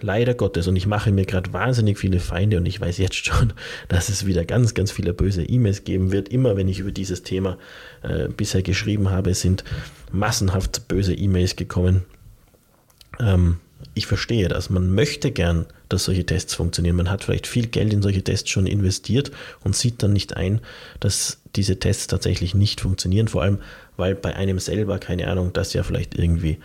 Leider 0.00 0.34
Gottes. 0.34 0.68
Und 0.68 0.76
ich 0.76 0.86
mache 0.86 1.10
mir 1.10 1.24
gerade 1.24 1.52
wahnsinnig 1.52 1.98
viele 1.98 2.20
Feinde 2.20 2.58
und 2.58 2.66
ich 2.66 2.80
weiß 2.80 2.98
jetzt 2.98 3.16
schon, 3.16 3.52
dass 3.88 4.08
es 4.08 4.26
wieder 4.26 4.44
ganz, 4.44 4.74
ganz 4.74 4.92
viele 4.92 5.12
böse 5.12 5.42
E-Mails 5.42 5.84
geben 5.84 6.12
wird. 6.12 6.28
Immer 6.28 6.56
wenn 6.56 6.68
ich 6.68 6.78
über 6.78 6.92
dieses 6.92 7.22
Thema 7.22 7.58
äh, 8.02 8.28
bisher 8.28 8.62
geschrieben 8.62 9.10
habe, 9.10 9.34
sind 9.34 9.64
massenhaft 10.12 10.86
böse 10.86 11.14
E-Mails 11.14 11.56
gekommen. 11.56 12.04
Ähm, 13.18 13.58
ich 13.94 14.06
verstehe 14.06 14.48
das. 14.48 14.70
Man 14.70 14.94
möchte 14.94 15.30
gern, 15.30 15.66
dass 15.94 16.04
solche 16.04 16.26
Tests 16.26 16.54
funktionieren. 16.54 16.96
Man 16.96 17.10
hat 17.10 17.24
vielleicht 17.24 17.46
viel 17.46 17.66
Geld 17.66 17.92
in 17.92 18.02
solche 18.02 18.22
Tests 18.22 18.50
schon 18.50 18.66
investiert 18.66 19.30
und 19.62 19.74
sieht 19.74 20.02
dann 20.02 20.12
nicht 20.12 20.36
ein, 20.36 20.60
dass 21.00 21.38
diese 21.56 21.78
Tests 21.78 22.06
tatsächlich 22.06 22.54
nicht 22.54 22.80
funktionieren. 22.80 23.28
Vor 23.28 23.42
allem, 23.42 23.58
weil 23.96 24.14
bei 24.14 24.34
einem 24.36 24.58
selber, 24.58 24.98
keine 24.98 25.28
Ahnung, 25.28 25.52
das 25.52 25.72
ja 25.72 25.82
vielleicht 25.82 26.18
irgendwie 26.18 26.58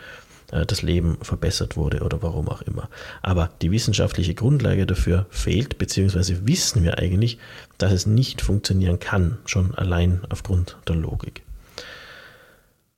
äh, 0.51 0.65
das 0.65 0.81
Leben 0.81 1.17
verbessert 1.21 1.77
wurde 1.77 2.01
oder 2.01 2.21
warum 2.21 2.49
auch 2.49 2.61
immer. 2.63 2.89
Aber 3.21 3.51
die 3.61 3.71
wissenschaftliche 3.71 4.33
Grundlage 4.33 4.85
dafür 4.85 5.25
fehlt, 5.29 5.77
beziehungsweise 5.77 6.47
wissen 6.47 6.83
wir 6.83 6.97
eigentlich, 6.97 7.37
dass 7.77 7.91
es 7.91 8.05
nicht 8.05 8.41
funktionieren 8.41 8.99
kann, 8.99 9.37
schon 9.45 9.75
allein 9.75 10.21
aufgrund 10.29 10.77
der 10.87 10.95
Logik. 10.95 11.43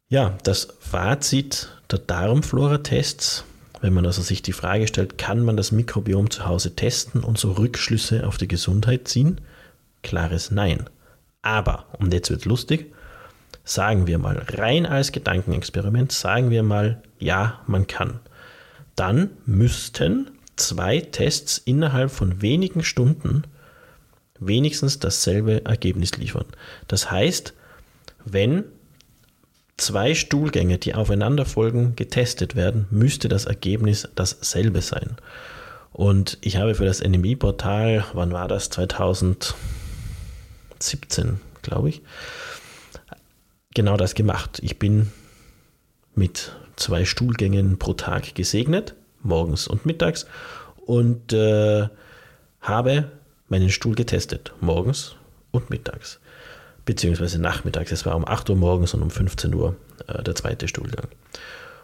Ja, 0.10 0.38
das 0.44 0.68
Fazit 0.80 1.70
der 1.90 2.00
Darmflora-Tests, 2.00 3.46
wenn 3.82 3.94
man 3.94 4.06
also 4.06 4.22
sich 4.22 4.42
die 4.42 4.54
Frage 4.54 4.88
stellt, 4.88 5.18
kann 5.18 5.44
man 5.44 5.58
das 5.58 5.72
Mikrobiom 5.72 6.30
zu 6.30 6.46
Hause 6.46 6.76
testen 6.76 7.24
und 7.24 7.38
so 7.38 7.52
Rückschlüsse 7.54 8.28
auf 8.28 8.38
die 8.38 8.48
Gesundheit 8.48 9.08
ziehen? 9.08 9.42
Klares 10.04 10.52
Nein. 10.52 10.90
Aber, 11.42 11.88
und 11.98 12.14
jetzt 12.14 12.30
wird 12.30 12.46
lustig, 12.46 12.94
sagen 13.64 14.08
wir 14.08 14.20
mal, 14.20 14.46
rein 14.50 14.86
als 14.86 15.12
Gedankenexperiment, 15.12 16.12
sagen 16.12 16.52
wir 16.52 16.64
mal, 16.64 17.02
ja, 17.20 17.62
man 17.68 17.88
kann. 17.88 18.20
Dann 18.96 19.32
müssten 19.46 20.30
zwei 20.56 21.00
Tests 21.00 21.58
innerhalb 21.58 22.12
von 22.12 22.42
wenigen 22.42 22.84
Stunden 22.84 23.44
wenigstens 24.40 25.00
dasselbe 25.00 25.66
Ergebnis 25.66 26.18
liefern. 26.18 26.46
Das 26.88 27.10
heißt, 27.10 27.54
wenn 28.26 28.66
zwei 29.82 30.16
Stuhlgänge, 30.16 30.78
die 30.78 30.94
aufeinander 30.96 31.46
folgen, 31.46 31.96
getestet 31.96 32.56
werden, 32.56 32.86
müsste 32.92 33.28
das 33.28 33.46
Ergebnis 33.46 34.08
dasselbe 34.16 34.82
sein. 34.82 35.18
Und 35.92 36.38
ich 36.42 36.58
habe 36.58 36.76
für 36.76 36.86
das 36.86 37.02
NMI-Portal, 37.04 38.06
wann 38.14 38.32
war 38.32 38.48
das? 38.48 38.70
2017, 38.70 39.56
glaube 41.62 41.90
ich, 41.90 42.02
genau 43.74 43.98
das 43.98 44.14
gemacht. 44.14 44.60
Ich 44.62 44.80
bin 44.80 45.12
mit 46.16 46.56
zwei 46.76 47.04
Stuhlgängen 47.04 47.78
pro 47.78 47.94
Tag 47.94 48.36
gesegnet, 48.36 48.96
morgens 49.22 49.68
und 49.68 49.86
mittags, 49.86 50.28
und 50.86 51.34
äh, 51.34 51.88
habe 52.62 53.12
meinen 53.50 53.70
Stuhl 53.70 53.96
getestet, 53.96 54.54
morgens 54.62 55.16
und 55.52 55.70
mittags, 55.70 56.21
beziehungsweise 56.86 57.40
nachmittags. 57.40 57.92
Es 57.92 58.06
war 58.06 58.16
um 58.16 58.28
8 58.28 58.50
Uhr 58.50 58.56
morgens 58.56 58.94
und 58.94 59.02
um 59.02 59.10
15 59.10 59.54
Uhr 59.54 59.76
äh, 60.08 60.24
der 60.24 60.36
zweite 60.36 60.68
Stuhlgang. 60.68 61.08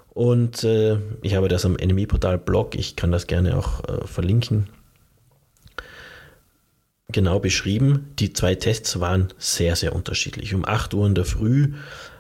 Und 0.10 0.64
äh, 0.64 0.98
ich 1.22 1.36
habe 1.36 1.48
das 1.48 1.66
am 1.66 1.74
NMI-Portal 1.74 2.40
Blog, 2.40 2.76
ich 2.76 2.96
kann 2.96 3.12
das 3.12 3.28
gerne 3.28 3.56
auch 3.56 3.84
äh, 3.84 4.08
verlinken, 4.08 4.68
genau 7.12 7.40
beschrieben. 7.40 8.14
Die 8.18 8.34
zwei 8.34 8.56
Tests 8.56 9.00
waren 9.00 9.28
sehr, 9.38 9.76
sehr 9.76 9.94
unterschiedlich. 9.94 10.56
Um 10.56 10.66
8 10.66 10.94
Uhr 10.94 11.06
in 11.06 11.16
der 11.16 11.26
Früh 11.26 11.74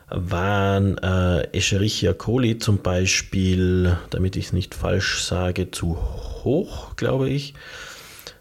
waren 0.10 0.98
äh, 1.00 1.42
Escherichia 1.52 2.14
coli 2.14 2.58
zum 2.58 2.78
Beispiel, 2.84 3.98
damit 4.10 4.36
ich 4.36 4.46
es 4.46 4.54
nicht 4.54 4.76
falsch 4.76 5.24
sage, 5.24 5.72
zu 5.72 5.98
hoch, 5.98 6.96
glaube 6.96 7.30
ich. 7.30 7.56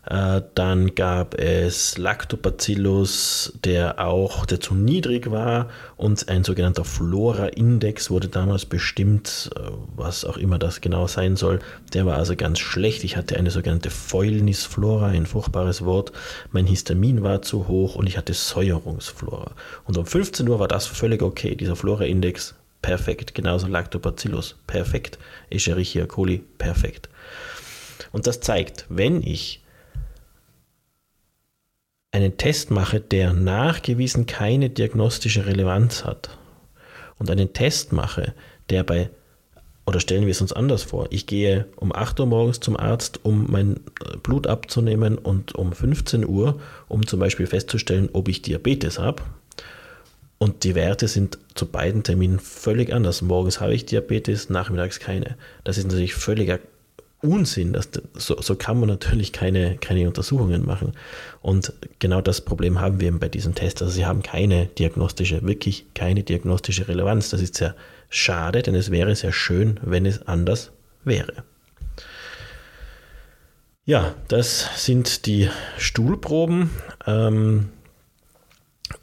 Äh, 0.06 0.42
dann 0.54 0.94
gab 0.94 1.34
es 1.34 1.98
Lactobacillus, 1.98 3.52
der 3.64 3.98
auch, 3.98 4.46
der 4.46 4.60
zu 4.60 4.74
niedrig 4.74 5.30
war 5.30 5.68
und 5.96 6.28
ein 6.28 6.44
sogenannter 6.44 6.84
Flora-Index 6.84 8.10
wurde 8.10 8.28
damals 8.28 8.66
bestimmt, 8.66 9.50
äh, 9.56 9.60
was 9.96 10.24
auch 10.24 10.36
immer 10.36 10.60
das 10.60 10.80
genau 10.80 11.08
sein 11.08 11.34
soll. 11.34 11.58
Der 11.92 12.06
war 12.06 12.16
also 12.16 12.36
ganz 12.36 12.60
schlecht. 12.60 13.02
Ich 13.02 13.16
hatte 13.16 13.36
eine 13.36 13.50
sogenannte 13.50 13.90
Fäulnisflora, 13.90 15.08
ein 15.08 15.26
furchtbares 15.26 15.84
Wort. 15.84 16.12
Mein 16.52 16.66
Histamin 16.66 17.24
war 17.24 17.42
zu 17.42 17.66
hoch 17.66 17.96
und 17.96 18.06
ich 18.06 18.16
hatte 18.16 18.32
Säuerungsflora. 18.32 19.52
Und 19.84 19.98
um 19.98 20.06
15 20.06 20.48
Uhr 20.48 20.60
war 20.60 20.68
das 20.68 20.86
völlig 20.86 21.20
okay. 21.20 21.56
Dieser 21.56 21.74
Flora-Index 21.74 22.54
perfekt. 22.80 23.34
Genauso 23.34 23.66
Lactobacillus 23.66 24.54
perfekt. 24.68 25.18
Escherichia 25.50 26.06
coli 26.06 26.44
perfekt. 26.58 27.08
Und 28.12 28.28
das 28.28 28.40
zeigt, 28.40 28.86
wenn 28.88 29.20
ich 29.20 29.62
einen 32.16 32.38
Test 32.38 32.70
mache, 32.70 32.98
der 32.98 33.34
nachgewiesen 33.34 34.24
keine 34.24 34.70
diagnostische 34.70 35.44
Relevanz 35.44 36.04
hat 36.04 36.30
und 37.18 37.30
einen 37.30 37.52
Test 37.52 37.92
mache, 37.92 38.32
der 38.70 38.84
bei, 38.84 39.10
oder 39.84 40.00
stellen 40.00 40.24
wir 40.24 40.30
es 40.30 40.40
uns 40.40 40.54
anders 40.54 40.82
vor, 40.82 41.08
ich 41.10 41.26
gehe 41.26 41.66
um 41.76 41.94
8 41.94 42.18
Uhr 42.20 42.26
morgens 42.26 42.60
zum 42.60 42.76
Arzt, 42.76 43.20
um 43.22 43.50
mein 43.50 43.80
Blut 44.22 44.46
abzunehmen 44.46 45.18
und 45.18 45.54
um 45.54 45.72
15 45.72 46.26
Uhr, 46.26 46.58
um 46.88 47.06
zum 47.06 47.20
Beispiel 47.20 47.46
festzustellen, 47.46 48.08
ob 48.14 48.28
ich 48.28 48.40
Diabetes 48.40 48.98
habe. 48.98 49.22
Und 50.38 50.64
die 50.64 50.74
Werte 50.74 51.08
sind 51.08 51.38
zu 51.54 51.66
beiden 51.66 52.02
Terminen 52.02 52.40
völlig 52.40 52.92
anders. 52.92 53.22
Morgens 53.22 53.60
habe 53.60 53.74
ich 53.74 53.86
Diabetes, 53.86 54.50
nachmittags 54.50 55.00
keine. 55.00 55.36
Das 55.64 55.78
ist 55.78 55.84
natürlich 55.84 56.14
völliger 56.14 56.58
Unsinn. 57.22 57.72
Das, 57.72 57.88
so, 58.14 58.40
so 58.40 58.56
kann 58.56 58.78
man 58.78 58.88
natürlich 58.88 59.32
keine, 59.32 59.78
keine 59.78 60.06
Untersuchungen 60.06 60.64
machen. 60.64 60.92
Und 61.40 61.72
genau 61.98 62.20
das 62.20 62.42
Problem 62.42 62.80
haben 62.80 63.00
wir 63.00 63.08
eben 63.08 63.18
bei 63.18 63.28
diesem 63.28 63.54
Test. 63.54 63.82
Also 63.82 63.92
sie 63.92 64.06
haben 64.06 64.22
keine 64.22 64.66
diagnostische, 64.66 65.42
wirklich 65.42 65.86
keine 65.94 66.22
diagnostische 66.22 66.88
Relevanz. 66.88 67.30
Das 67.30 67.40
ist 67.40 67.56
sehr 67.56 67.74
schade, 68.10 68.62
denn 68.62 68.74
es 68.74 68.90
wäre 68.90 69.14
sehr 69.16 69.32
schön, 69.32 69.80
wenn 69.82 70.06
es 70.06 70.26
anders 70.26 70.72
wäre. 71.04 71.44
Ja, 73.84 74.14
das 74.28 74.84
sind 74.84 75.26
die 75.26 75.48
Stuhlproben. 75.78 76.70
Ähm, 77.06 77.68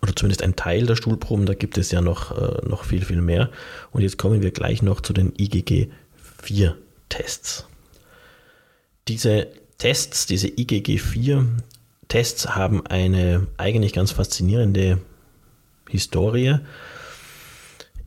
oder 0.02 0.16
zumindest 0.16 0.42
ein 0.44 0.56
Teil 0.56 0.86
der 0.86 0.96
Stuhlproben, 0.96 1.46
da 1.46 1.54
gibt 1.54 1.78
es 1.78 1.92
ja 1.92 2.00
noch, 2.02 2.32
äh, 2.38 2.68
noch 2.68 2.84
viel, 2.84 3.04
viel 3.04 3.22
mehr. 3.22 3.50
Und 3.92 4.02
jetzt 4.02 4.18
kommen 4.18 4.42
wir 4.42 4.52
gleich 4.52 4.82
noch 4.82 5.02
zu 5.02 5.14
den 5.14 5.34
IgG4-Tests. 5.34 7.68
Diese 9.08 9.48
Tests, 9.78 10.26
diese 10.28 10.48
IgG4-Tests 10.48 12.56
haben 12.56 12.86
eine 12.88 13.48
eigentlich 13.58 13.94
ganz 13.94 14.12
faszinierende 14.12 15.00
Historie. 15.90 16.60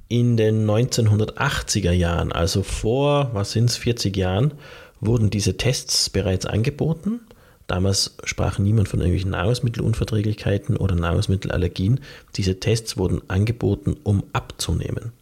In 0.09 0.37
den 0.37 0.67
1980er 0.67 1.93
Jahren, 1.93 2.33
also 2.33 2.63
vor, 2.63 3.31
was 3.35 3.53
sind 3.53 3.71
es, 3.71 3.77
40 3.77 4.17
Jahren, 4.17 4.55
wurden 5.01 5.31
diese 5.31 5.57
Tests 5.57 6.09
bereits 6.09 6.47
angeboten. 6.47 7.21
Damals 7.67 8.17
sprach 8.25 8.59
niemand 8.59 8.89
von 8.89 9.01
irgendwelchen 9.01 9.33
Nahrungsmittelunverträglichkeiten 9.33 10.77
oder 10.77 10.95
Nahrungsmittelallergien. 10.95 12.01
Diese 12.37 12.61
Tests 12.61 12.97
wurden 12.97 13.23
angeboten, 13.29 13.97
um 14.05 14.23
abzunehmen. 14.33 15.13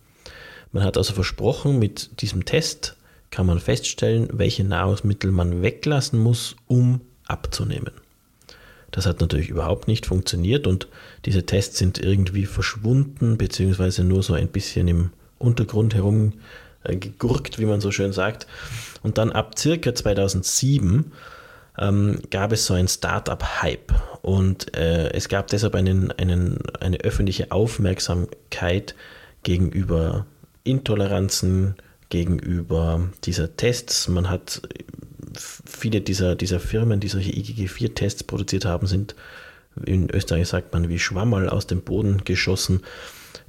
Man 0.73 0.85
hat 0.85 0.99
also 0.99 1.15
versprochen, 1.15 1.79
mit 1.79 2.21
diesem 2.21 2.45
Test 2.45 2.97
kann 3.35 3.47
man 3.47 3.59
feststellen, 3.59 4.29
welche 4.33 4.63
Nahrungsmittel 4.63 5.33
man 5.33 5.61
weglassen 5.61 6.21
muss, 6.21 6.55
um 6.69 7.01
abzunehmen. 7.27 7.91
Das 8.93 9.07
hat 9.07 9.21
natürlich 9.21 9.49
überhaupt 9.49 9.89
nicht 9.89 10.07
funktioniert 10.07 10.69
und 10.69 10.87
diese 11.25 11.45
Tests 11.45 11.79
sind 11.79 11.99
irgendwie 11.99 12.47
verschwunden, 12.47 13.37
beziehungsweise 13.37 14.05
nur 14.05 14.23
so 14.23 14.35
ein 14.35 14.47
bisschen 14.47 14.87
im 14.87 15.11
Untergrund 15.39 15.97
herum 15.97 16.35
gegurkt, 16.85 17.59
wie 17.59 17.65
man 17.67 17.81
so 17.81 17.91
schön 17.91 18.13
sagt. 18.13 18.47
Und 19.03 19.19
dann 19.19 19.33
ab 19.33 19.59
circa 19.59 19.93
2007 19.93 21.11
ähm, 21.77 22.21
gab 22.31 22.53
es 22.53 22.67
so 22.67 22.75
ein 22.75 22.87
Startup-Hype 22.87 23.93
und 24.23 24.77
äh, 24.77 25.13
es 25.13 25.29
gab 25.29 25.49
deshalb 25.49 25.75
einen, 25.75 26.13
einen, 26.13 26.59
eine 26.79 26.99
öffentliche 26.99 27.51
Aufmerksamkeit 27.51 28.95
gegenüber 29.43 30.25
Intoleranzen, 30.63 31.75
gegenüber 32.09 33.09
dieser 33.25 33.57
Tests. 33.57 34.09
Man 34.09 34.31
hat 34.31 34.63
viele 35.39 36.01
dieser, 36.01 36.37
dieser 36.37 36.61
Firmen, 36.61 37.01
die 37.01 37.09
solche 37.09 37.33
IgG4-Tests 37.33 38.25
produziert 38.25 38.65
haben, 38.65 38.87
sind, 38.87 39.15
in 39.85 40.09
Österreich 40.11 40.49
sagt 40.49 40.73
man, 40.73 40.89
wie 40.89 40.99
Schwammerl 40.99 41.49
aus 41.49 41.67
dem 41.67 41.83
Boden 41.83 42.25
geschossen. 42.25 42.83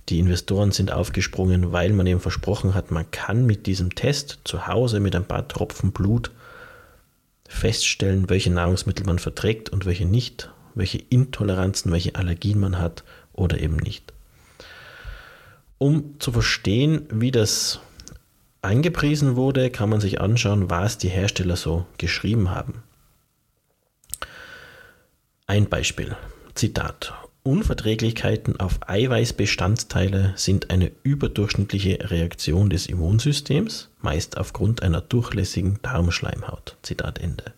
Die 0.10 0.20
Investoren 0.20 0.72
sind 0.72 0.92
aufgesprungen, 0.92 1.72
weil 1.72 1.92
man 1.92 2.08
eben 2.08 2.20
versprochen 2.20 2.74
hat, 2.74 2.92
man 2.92 3.10
kann 3.12 3.46
mit 3.46 3.66
diesem 3.66 3.96
Test 3.96 4.40
zu 4.44 4.68
Hause 4.68 5.00
mit 5.00 5.16
ein 5.16 5.26
paar 5.26 5.48
Tropfen 5.48 5.92
Blut 5.92 6.32
feststellen, 7.48 8.30
welche 8.30 8.52
Nahrungsmittel 8.52 9.06
man 9.06 9.20
verträgt 9.20 9.70
und 9.70 9.86
welche 9.86 10.06
nicht, 10.06 10.52
welche 10.74 10.98
Intoleranzen, 10.98 11.92
welche 11.92 12.16
Allergien 12.16 12.60
man 12.60 12.80
hat 12.80 13.04
oder 13.34 13.60
eben 13.60 13.78
nicht. 13.78 14.14
Um 15.78 16.20
zu 16.20 16.32
verstehen, 16.32 17.08
wie 17.12 17.32
das 17.32 17.80
angepriesen 18.66 19.36
wurde, 19.36 19.70
kann 19.70 19.90
man 19.90 20.02
sich 20.02 20.20
anschauen, 20.20 20.70
was 20.70 20.98
die 20.98 21.10
Hersteller 21.10 21.56
so 21.56 21.86
geschrieben 21.98 22.52
haben. 22.52 22.84
Ein 25.48 25.70
Beispiel. 25.70 26.18
Zitat. 26.56 27.14
Unverträglichkeiten 27.44 28.60
auf 28.60 28.80
Eiweißbestandteile 28.88 30.34
sind 30.36 30.72
eine 30.72 30.92
überdurchschnittliche 31.04 32.10
Reaktion 32.10 32.72
des 32.72 32.88
Immunsystems, 32.88 33.90
meist 34.02 34.38
aufgrund 34.38 34.82
einer 34.82 35.02
durchlässigen 35.02 35.78
Darmschleimhaut. 35.84 36.78
Zitat 36.82 37.20
Ende. 37.20 37.54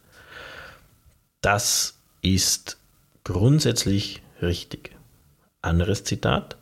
Das 1.40 2.00
ist 2.22 2.78
grundsätzlich 3.24 4.22
richtig. 4.42 4.92
Anderes 5.62 6.04
Zitat. 6.04 6.58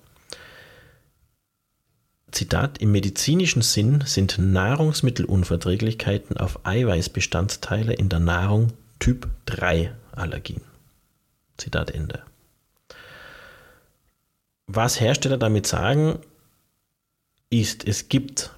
Zitat, 2.35 2.79
im 2.79 2.91
medizinischen 2.91 3.61
Sinn 3.61 4.03
sind 4.05 4.37
Nahrungsmittelunverträglichkeiten 4.37 6.35
auf 6.35 6.65
Eiweißbestandteile 6.65 7.93
in 7.93 8.09
der 8.09 8.19
Nahrung 8.19 8.73
Typ 8.99 9.29
3 9.45 9.95
Allergien. 10.11 10.59
Zitat 11.55 11.91
Ende. 11.91 12.23
Was 14.67 14.99
Hersteller 14.99 15.37
damit 15.37 15.65
sagen, 15.65 16.19
ist, 17.49 17.87
es 17.87 18.09
gibt 18.09 18.51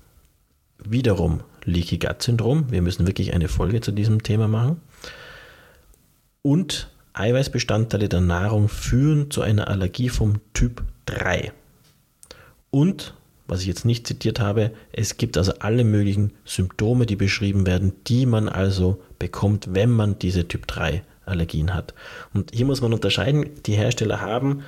wiederum 0.79 1.43
Leaky 1.63 1.99
Gut 1.99 2.23
Syndrom. 2.23 2.71
Wir 2.71 2.81
müssen 2.81 3.05
wirklich 3.05 3.35
eine 3.35 3.47
Folge 3.47 3.81
zu 3.81 3.91
diesem 3.91 4.23
Thema 4.23 4.47
machen. 4.47 4.81
Und 6.41 6.89
Eiweißbestandteile 7.13 8.09
der 8.09 8.21
Nahrung 8.21 8.69
führen 8.69 9.29
zu 9.29 9.43
einer 9.43 9.67
Allergie 9.67 10.09
vom 10.09 10.41
Typ 10.53 10.81
3. 11.05 11.51
Und 12.71 13.13
was 13.47 13.61
ich 13.61 13.67
jetzt 13.67 13.85
nicht 13.85 14.07
zitiert 14.07 14.39
habe, 14.39 14.71
es 14.91 15.17
gibt 15.17 15.37
also 15.37 15.53
alle 15.59 15.83
möglichen 15.83 16.33
Symptome, 16.45 17.05
die 17.05 17.15
beschrieben 17.15 17.65
werden, 17.65 17.93
die 18.07 18.25
man 18.25 18.49
also 18.49 19.01
bekommt, 19.19 19.73
wenn 19.73 19.89
man 19.89 20.19
diese 20.19 20.47
Typ 20.47 20.67
3 20.67 21.03
Allergien 21.25 21.73
hat. 21.73 21.93
Und 22.33 22.51
hier 22.53 22.65
muss 22.65 22.81
man 22.81 22.93
unterscheiden, 22.93 23.49
die 23.65 23.73
Hersteller 23.73 24.21
haben 24.21 24.63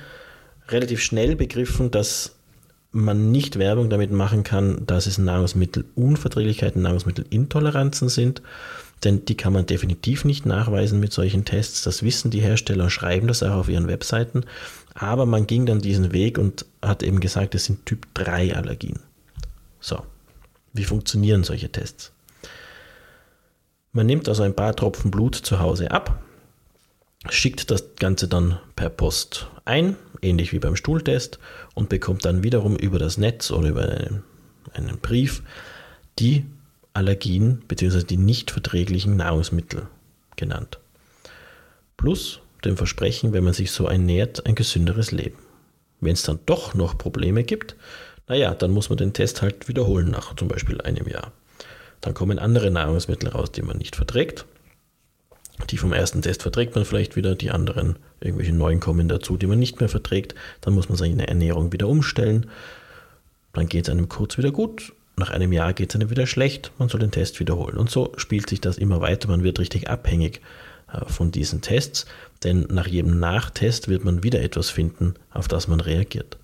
relativ 0.68 1.02
schnell 1.02 1.36
begriffen, 1.36 1.90
dass 1.90 2.36
man 2.92 3.30
nicht 3.30 3.58
Werbung 3.58 3.88
damit 3.88 4.10
machen 4.10 4.42
kann, 4.42 4.84
dass 4.86 5.06
es 5.06 5.18
Nahrungsmittelunverträglichkeiten, 5.18 6.82
Nahrungsmittelintoleranzen 6.82 8.08
sind, 8.08 8.42
denn 9.04 9.24
die 9.24 9.36
kann 9.36 9.52
man 9.52 9.66
definitiv 9.66 10.24
nicht 10.24 10.44
nachweisen 10.44 11.00
mit 11.00 11.12
solchen 11.12 11.44
Tests. 11.44 11.82
Das 11.82 12.02
wissen 12.02 12.30
die 12.30 12.40
Hersteller, 12.40 12.90
schreiben 12.90 13.28
das 13.28 13.42
auch 13.42 13.54
auf 13.54 13.68
ihren 13.68 13.86
Webseiten. 13.86 14.44
Aber 15.00 15.24
man 15.24 15.46
ging 15.46 15.64
dann 15.64 15.80
diesen 15.80 16.12
Weg 16.12 16.36
und 16.36 16.66
hat 16.82 17.02
eben 17.02 17.20
gesagt, 17.20 17.54
es 17.54 17.64
sind 17.64 17.86
Typ 17.86 18.06
3 18.12 18.54
Allergien. 18.54 19.00
So, 19.80 20.04
wie 20.74 20.84
funktionieren 20.84 21.42
solche 21.42 21.72
Tests? 21.72 22.12
Man 23.92 24.04
nimmt 24.04 24.28
also 24.28 24.42
ein 24.42 24.54
paar 24.54 24.76
Tropfen 24.76 25.10
Blut 25.10 25.34
zu 25.34 25.58
Hause 25.58 25.90
ab, 25.90 26.22
schickt 27.30 27.70
das 27.70 27.96
Ganze 27.96 28.28
dann 28.28 28.58
per 28.76 28.90
Post 28.90 29.46
ein, 29.64 29.96
ähnlich 30.20 30.52
wie 30.52 30.58
beim 30.58 30.76
Stuhltest, 30.76 31.38
und 31.74 31.88
bekommt 31.88 32.26
dann 32.26 32.42
wiederum 32.42 32.76
über 32.76 32.98
das 32.98 33.16
Netz 33.16 33.50
oder 33.50 33.70
über 33.70 33.88
einen, 33.88 34.22
einen 34.74 34.98
Brief 34.98 35.42
die 36.18 36.44
Allergien 36.92 37.62
bzw. 37.68 38.02
die 38.02 38.18
nicht 38.18 38.50
verträglichen 38.50 39.16
Nahrungsmittel 39.16 39.86
genannt. 40.36 40.78
Plus 41.96 42.40
dem 42.64 42.76
Versprechen, 42.76 43.32
wenn 43.32 43.44
man 43.44 43.52
sich 43.52 43.70
so 43.70 43.86
ernährt, 43.86 44.46
ein 44.46 44.54
gesünderes 44.54 45.12
Leben. 45.12 45.38
Wenn 46.00 46.12
es 46.12 46.22
dann 46.22 46.40
doch 46.46 46.74
noch 46.74 46.96
Probleme 46.96 47.44
gibt, 47.44 47.76
naja, 48.28 48.54
dann 48.54 48.70
muss 48.70 48.88
man 48.88 48.98
den 48.98 49.12
Test 49.12 49.42
halt 49.42 49.68
wiederholen 49.68 50.10
nach 50.10 50.36
zum 50.36 50.48
Beispiel 50.48 50.80
einem 50.80 51.08
Jahr. 51.08 51.32
Dann 52.00 52.14
kommen 52.14 52.38
andere 52.38 52.70
Nahrungsmittel 52.70 53.28
raus, 53.28 53.52
die 53.52 53.62
man 53.62 53.76
nicht 53.76 53.96
verträgt. 53.96 54.46
Die 55.68 55.76
vom 55.76 55.92
ersten 55.92 56.22
Test 56.22 56.42
verträgt 56.42 56.74
man 56.74 56.84
vielleicht 56.84 57.16
wieder, 57.16 57.34
die 57.34 57.50
anderen, 57.50 57.96
irgendwelche 58.20 58.52
neuen 58.52 58.80
kommen 58.80 59.08
dazu, 59.08 59.36
die 59.36 59.46
man 59.46 59.58
nicht 59.58 59.80
mehr 59.80 59.88
verträgt. 59.88 60.34
Dann 60.62 60.74
muss 60.74 60.88
man 60.88 60.96
seine 60.96 61.28
Ernährung 61.28 61.72
wieder 61.72 61.88
umstellen. 61.88 62.48
Dann 63.52 63.68
geht 63.68 63.86
es 63.86 63.90
einem 63.90 64.08
kurz 64.08 64.38
wieder 64.38 64.52
gut. 64.52 64.92
Nach 65.16 65.30
einem 65.30 65.52
Jahr 65.52 65.74
geht 65.74 65.90
es 65.90 65.96
einem 65.96 66.08
wieder 66.08 66.26
schlecht. 66.26 66.72
Man 66.78 66.88
soll 66.88 67.00
den 67.00 67.10
Test 67.10 67.40
wiederholen. 67.40 67.76
Und 67.76 67.90
so 67.90 68.12
spielt 68.16 68.48
sich 68.48 68.60
das 68.60 68.78
immer 68.78 69.00
weiter. 69.00 69.28
Man 69.28 69.42
wird 69.42 69.58
richtig 69.58 69.90
abhängig 69.90 70.40
äh, 70.92 71.04
von 71.06 71.30
diesen 71.30 71.60
Tests, 71.60 72.06
denn 72.42 72.66
nach 72.70 72.86
jedem 72.86 73.18
Nachtest 73.18 73.88
wird 73.88 74.04
man 74.04 74.22
wieder 74.22 74.42
etwas 74.42 74.70
finden, 74.70 75.14
auf 75.30 75.48
das 75.48 75.68
man 75.68 75.80
reagiert. 75.80 76.38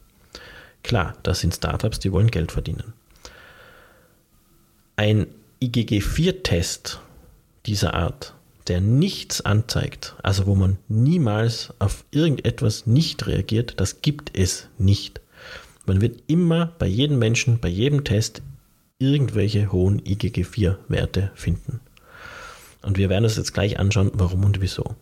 Klar, 0.82 1.16
das 1.22 1.40
sind 1.40 1.54
Startups, 1.54 1.98
die 1.98 2.12
wollen 2.12 2.30
Geld 2.30 2.52
verdienen. 2.52 2.92
Ein 4.96 5.26
IgG4-Test 5.62 7.00
dieser 7.66 7.94
Art, 7.94 8.34
der 8.68 8.80
nichts 8.80 9.40
anzeigt, 9.40 10.16
also 10.22 10.46
wo 10.46 10.54
man 10.54 10.78
niemals 10.88 11.72
auf 11.78 12.04
irgendetwas 12.10 12.86
nicht 12.86 13.26
reagiert, 13.26 13.74
das 13.78 14.02
gibt 14.02 14.36
es 14.36 14.68
nicht. 14.78 15.20
Man 15.86 16.00
wird 16.00 16.22
immer 16.26 16.72
bei 16.78 16.86
jedem 16.86 17.18
Menschen, 17.18 17.58
bei 17.58 17.68
jedem 17.68 18.04
Test 18.04 18.42
irgendwelche 18.98 19.72
hohen 19.72 20.00
IgG4-Werte 20.00 21.30
finden. 21.34 21.80
Und 22.82 22.98
wir 22.98 23.08
werden 23.08 23.24
uns 23.24 23.36
jetzt 23.36 23.54
gleich 23.54 23.78
anschauen, 23.78 24.10
warum 24.14 24.44
und 24.44 24.60
wieso. 24.60 24.94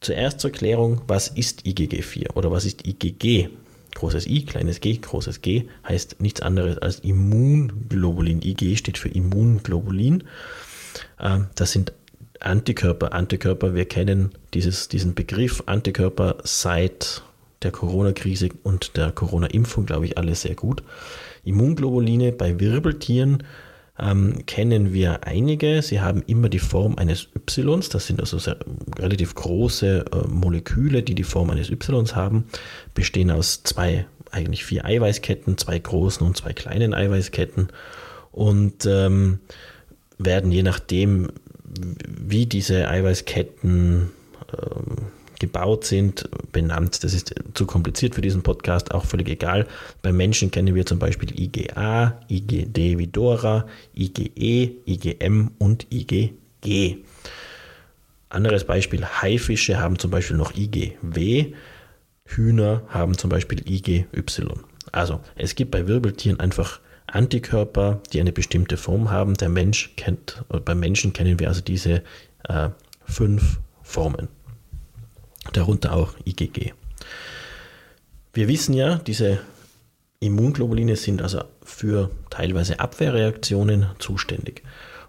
Zuerst 0.00 0.40
zur 0.40 0.50
Erklärung, 0.50 1.02
was 1.06 1.28
ist 1.28 1.66
IgG4 1.66 2.34
oder 2.34 2.50
was 2.50 2.64
ist 2.64 2.86
IgG? 2.86 3.48
Großes 3.94 4.26
I, 4.26 4.44
kleines 4.44 4.80
g, 4.80 4.96
großes 4.96 5.40
G 5.42 5.64
heißt 5.88 6.20
nichts 6.20 6.40
anderes 6.40 6.78
als 6.78 7.00
Immunglobulin. 7.00 8.42
IG 8.42 8.76
steht 8.76 8.98
für 8.98 9.08
Immunglobulin. 9.08 10.24
Ähm, 11.18 11.46
das 11.56 11.72
sind 11.72 11.92
Antikörper. 12.38 13.12
Antikörper, 13.12 13.74
wir 13.74 13.86
kennen 13.86 14.30
dieses, 14.54 14.88
diesen 14.88 15.14
Begriff 15.14 15.64
Antikörper 15.66 16.36
seit 16.44 17.22
der 17.62 17.72
Corona-Krise 17.72 18.50
und 18.62 18.96
der 18.96 19.10
Corona-Impfung, 19.10 19.86
glaube 19.86 20.06
ich, 20.06 20.16
alle 20.16 20.34
sehr 20.36 20.54
gut. 20.54 20.82
Immunglobuline 21.44 22.30
bei 22.32 22.60
Wirbeltieren 22.60 23.42
ähm, 24.00 24.46
kennen 24.46 24.92
wir 24.92 25.24
einige. 25.24 25.82
Sie 25.82 26.00
haben 26.00 26.22
immer 26.26 26.48
die 26.48 26.58
Form 26.58 26.96
eines 26.96 27.28
Ys. 27.34 27.88
Das 27.88 28.06
sind 28.06 28.20
also 28.20 28.38
sehr, 28.38 28.58
relativ 28.98 29.34
große 29.34 30.04
äh, 30.12 30.28
Moleküle, 30.28 31.02
die 31.02 31.14
die 31.14 31.24
Form 31.24 31.50
eines 31.50 31.70
Ys 31.70 32.14
haben, 32.14 32.44
bestehen 32.94 33.30
aus 33.30 33.62
zwei, 33.64 34.06
eigentlich 34.30 34.64
vier 34.64 34.84
Eiweißketten, 34.84 35.58
zwei 35.58 35.78
großen 35.78 36.26
und 36.26 36.36
zwei 36.36 36.52
kleinen 36.52 36.94
Eiweißketten 36.94 37.68
und 38.30 38.86
ähm, 38.86 39.40
werden 40.18 40.52
je 40.52 40.62
nachdem, 40.62 41.28
wie 41.64 42.46
diese 42.46 42.88
Eiweißketten 42.88 44.10
ähm, 44.52 44.96
gebaut 45.38 45.84
sind, 45.84 46.28
benannt. 46.52 47.02
Das 47.04 47.14
ist 47.14 47.34
zu 47.54 47.66
kompliziert 47.66 48.14
für 48.14 48.20
diesen 48.20 48.42
Podcast, 48.42 48.92
auch 48.92 49.04
völlig 49.04 49.28
egal. 49.28 49.66
Bei 50.02 50.12
Menschen 50.12 50.50
kennen 50.50 50.74
wir 50.74 50.86
zum 50.86 50.98
Beispiel 50.98 51.38
IgA, 51.38 52.20
IgD 52.28 52.98
wie 52.98 53.06
Dora, 53.06 53.66
IgE, 53.94 54.76
IgM 54.86 55.50
und 55.58 55.86
IgG. 55.92 56.98
Anderes 58.30 58.64
Beispiel, 58.64 59.04
Haifische 59.04 59.78
haben 59.78 59.98
zum 59.98 60.10
Beispiel 60.10 60.36
noch 60.36 60.54
IgW, 60.54 61.54
Hühner 62.24 62.82
haben 62.88 63.16
zum 63.16 63.30
Beispiel 63.30 63.60
IgY. 63.68 64.06
Also 64.92 65.20
es 65.36 65.54
gibt 65.54 65.70
bei 65.70 65.86
Wirbeltieren 65.86 66.40
einfach 66.40 66.80
Antikörper, 67.06 68.02
die 68.12 68.20
eine 68.20 68.32
bestimmte 68.32 68.76
Form 68.76 69.10
haben. 69.10 69.34
Der 69.34 69.48
Mensch 69.48 69.94
kennt, 69.96 70.44
beim 70.64 70.80
Menschen 70.80 71.14
kennen 71.14 71.38
wir 71.38 71.48
also 71.48 71.62
diese 71.62 72.02
äh, 72.48 72.68
fünf 73.06 73.60
Formen 73.82 74.28
darunter 75.50 75.94
auch 75.94 76.14
IgG. 76.24 76.72
Wir 78.32 78.48
wissen 78.48 78.74
ja, 78.74 78.96
diese 78.96 79.40
Immunglobuline 80.20 80.96
sind 80.96 81.22
also 81.22 81.42
für 81.62 82.10
teilweise 82.30 82.80
Abwehrreaktionen 82.80 83.86
zuständig. 83.98 84.62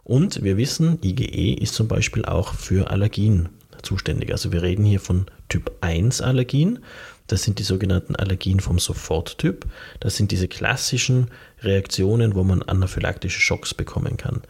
Und 0.04 0.43
wir 0.43 0.58
wissen, 0.58 0.99
IgE 1.04 1.54
ist 1.54 1.73
zum 1.73 1.88
Beispiel 1.88 2.25
auch 2.25 2.54
für 2.54 2.89
Allergien 2.89 3.49
zuständig. 3.82 4.32
Also 4.32 4.52
wir 4.52 4.62
reden 4.62 4.86
hier 4.86 4.99
von 4.99 5.25
Typ 5.49 5.71
1 5.82 6.21
Allergien. 6.21 6.80
Das 7.28 7.43
sind 7.43 7.60
die 7.60 7.63
sogenannten 7.63 8.15
Allergien 8.15 8.60
vom 8.60 8.80
Soforttyp. 8.80 9.65
Das 9.99 10.15
sind 10.15 10.32
diese 10.32 10.47
klassischen 10.47 11.30
Reaktionen, 11.62 12.36
wo 12.36 12.43
man 12.43 12.63
anaphylaktische 12.63 13.39
Schocks 13.39 13.73
bekommen 13.73 14.17
kann. 14.17 14.41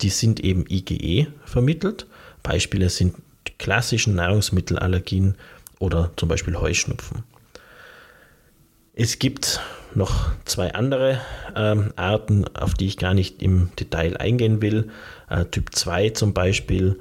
Die 0.00 0.08
sind 0.08 0.40
eben 0.40 0.64
IgE 0.68 1.26
vermittelt. 1.44 2.06
Beispiele 2.42 2.88
sind 2.88 3.16
klassischen 3.62 4.16
Nahrungsmittelallergien 4.16 5.36
oder 5.78 6.10
zum 6.16 6.28
Beispiel 6.28 6.56
Heuschnupfen. 6.56 7.22
Es 8.94 9.20
gibt 9.20 9.60
noch 9.94 10.32
zwei 10.44 10.74
andere 10.74 11.20
ähm, 11.54 11.92
Arten, 11.94 12.44
auf 12.56 12.74
die 12.74 12.86
ich 12.86 12.98
gar 12.98 13.14
nicht 13.14 13.40
im 13.40 13.70
Detail 13.78 14.16
eingehen 14.16 14.60
will. 14.62 14.90
Äh, 15.30 15.44
typ 15.44 15.74
2 15.74 16.10
zum 16.10 16.34
Beispiel 16.34 16.98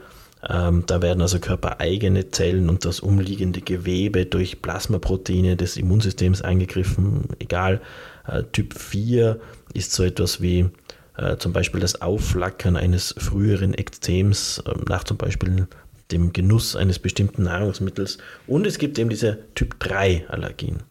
ähm, 0.48 0.84
da 0.88 1.02
werden 1.02 1.22
also 1.22 1.40
körpereigene 1.40 2.30
Zellen 2.30 2.70
und 2.70 2.86
das 2.86 3.00
umliegende 3.00 3.62
Gewebe 3.62 4.26
durch 4.26 4.62
Plasmaproteine 4.62 5.56
des 5.56 5.78
Immunsystems 5.78 6.42
angegriffen. 6.42 7.26
Egal, 7.40 7.82
äh, 8.28 8.44
Typ 8.52 8.74
4 8.78 9.40
ist 9.74 9.94
so 9.94 10.04
etwas 10.04 10.42
wie 10.42 10.70
äh, 11.18 11.38
zum 11.38 11.54
Beispiel 11.54 11.80
das 11.80 12.02
Aufflackern 12.02 12.76
eines 12.76 13.14
früheren 13.18 13.76
Ekzems 13.76 14.64
äh, 14.66 14.74
nach 14.90 15.04
zum 15.04 15.18
Beispiel 15.18 15.68
dem 16.12 16.34
Genuss 16.34 16.76
eines 16.76 17.00
bestimmten 17.00 17.44
Nahrungsmittels. 17.44 18.18
Und 18.48 18.68
es 18.68 18.78
gibt 18.78 19.00
eben 19.00 19.10
diese 19.10 19.40
Typ 19.56 19.80
3 19.80 20.26
Allergien. 20.30 20.84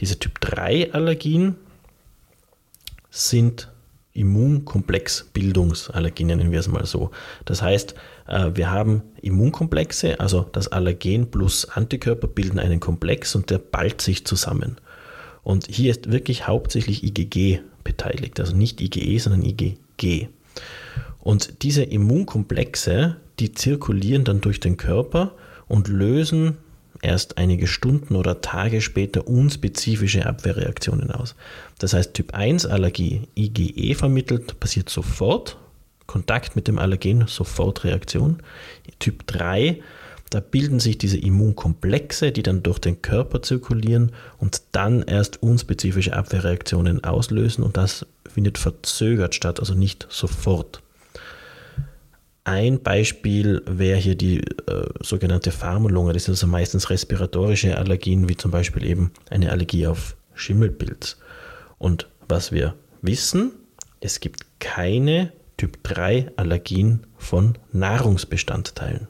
Diese 0.00 0.18
Typ 0.18 0.40
3 0.40 0.92
Allergien 0.92 1.56
sind 3.10 3.68
Immunkomplexbildungsallergien, 4.14 6.28
nennen 6.28 6.52
wir 6.52 6.60
es 6.60 6.68
mal 6.68 6.84
so. 6.84 7.12
Das 7.44 7.62
heißt, 7.62 7.94
äh, 8.26 8.50
wir 8.54 8.70
haben 8.70 9.02
Immunkomplexe, 9.22 10.20
also 10.20 10.42
das 10.52 10.68
Allergen 10.68 11.30
plus 11.30 11.64
Antikörper 11.64 12.28
bilden 12.28 12.58
einen 12.58 12.80
Komplex 12.80 13.34
und 13.34 13.48
der 13.50 13.56
ballt 13.58 14.02
sich 14.02 14.26
zusammen. 14.26 14.76
Und 15.42 15.66
hier 15.68 15.90
ist 15.90 16.12
wirklich 16.12 16.46
hauptsächlich 16.46 17.04
IgG 17.04 17.60
beteiligt, 17.84 18.38
also 18.38 18.54
nicht 18.54 18.80
IgE, 18.80 19.18
sondern 19.18 19.42
IgG. 19.42 20.28
Und 21.18 21.62
diese 21.62 21.82
Immunkomplexe, 21.82 23.16
die 23.38 23.52
zirkulieren 23.52 24.24
dann 24.24 24.40
durch 24.40 24.60
den 24.60 24.76
Körper 24.76 25.32
und 25.68 25.88
lösen 25.88 26.58
erst 27.00 27.38
einige 27.38 27.66
Stunden 27.66 28.14
oder 28.14 28.40
Tage 28.40 28.80
später 28.80 29.26
unspezifische 29.26 30.24
Abwehrreaktionen 30.24 31.10
aus. 31.10 31.34
Das 31.78 31.94
heißt, 31.94 32.14
Typ 32.14 32.34
1 32.34 32.66
Allergie, 32.66 33.28
IgE 33.36 33.94
vermittelt, 33.94 34.60
passiert 34.60 34.88
sofort, 34.88 35.58
Kontakt 36.06 36.56
mit 36.56 36.68
dem 36.68 36.78
Allergen, 36.78 37.26
sofort 37.26 37.84
Reaktion. 37.84 38.38
Typ 38.98 39.26
3, 39.26 39.80
da 40.30 40.40
bilden 40.40 40.80
sich 40.80 40.98
diese 40.98 41.18
Immunkomplexe, 41.18 42.32
die 42.32 42.42
dann 42.42 42.62
durch 42.62 42.78
den 42.78 43.02
Körper 43.02 43.42
zirkulieren 43.42 44.12
und 44.38 44.62
dann 44.72 45.02
erst 45.02 45.42
unspezifische 45.42 46.14
Abwehrreaktionen 46.14 47.04
auslösen 47.04 47.62
und 47.62 47.76
das 47.76 48.06
findet 48.26 48.58
verzögert 48.58 49.34
statt, 49.34 49.60
also 49.60 49.74
nicht 49.74 50.06
sofort. 50.08 50.82
Ein 52.44 52.82
Beispiel 52.82 53.62
wäre 53.66 53.98
hier 53.98 54.16
die 54.16 54.40
äh, 54.40 54.88
sogenannte 55.00 55.52
Pharmalunge. 55.52 56.12
Das 56.12 56.24
sind 56.24 56.32
also 56.32 56.48
meistens 56.48 56.90
respiratorische 56.90 57.78
Allergien, 57.78 58.28
wie 58.28 58.36
zum 58.36 58.50
Beispiel 58.50 58.84
eben 58.84 59.12
eine 59.30 59.52
Allergie 59.52 59.86
auf 59.86 60.16
Schimmelpilz. 60.34 61.18
Und 61.78 62.08
was 62.28 62.50
wir 62.50 62.74
wissen, 63.00 63.52
es 64.00 64.18
gibt 64.18 64.44
keine 64.58 65.32
Typ 65.56 65.84
3 65.84 66.32
Allergien 66.34 67.06
von 67.16 67.56
Nahrungsbestandteilen. 67.70 69.06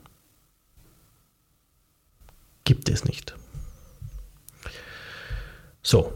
Gibt 2.64 2.90
es 2.90 3.04
nicht. 3.04 3.34
So. 5.82 6.12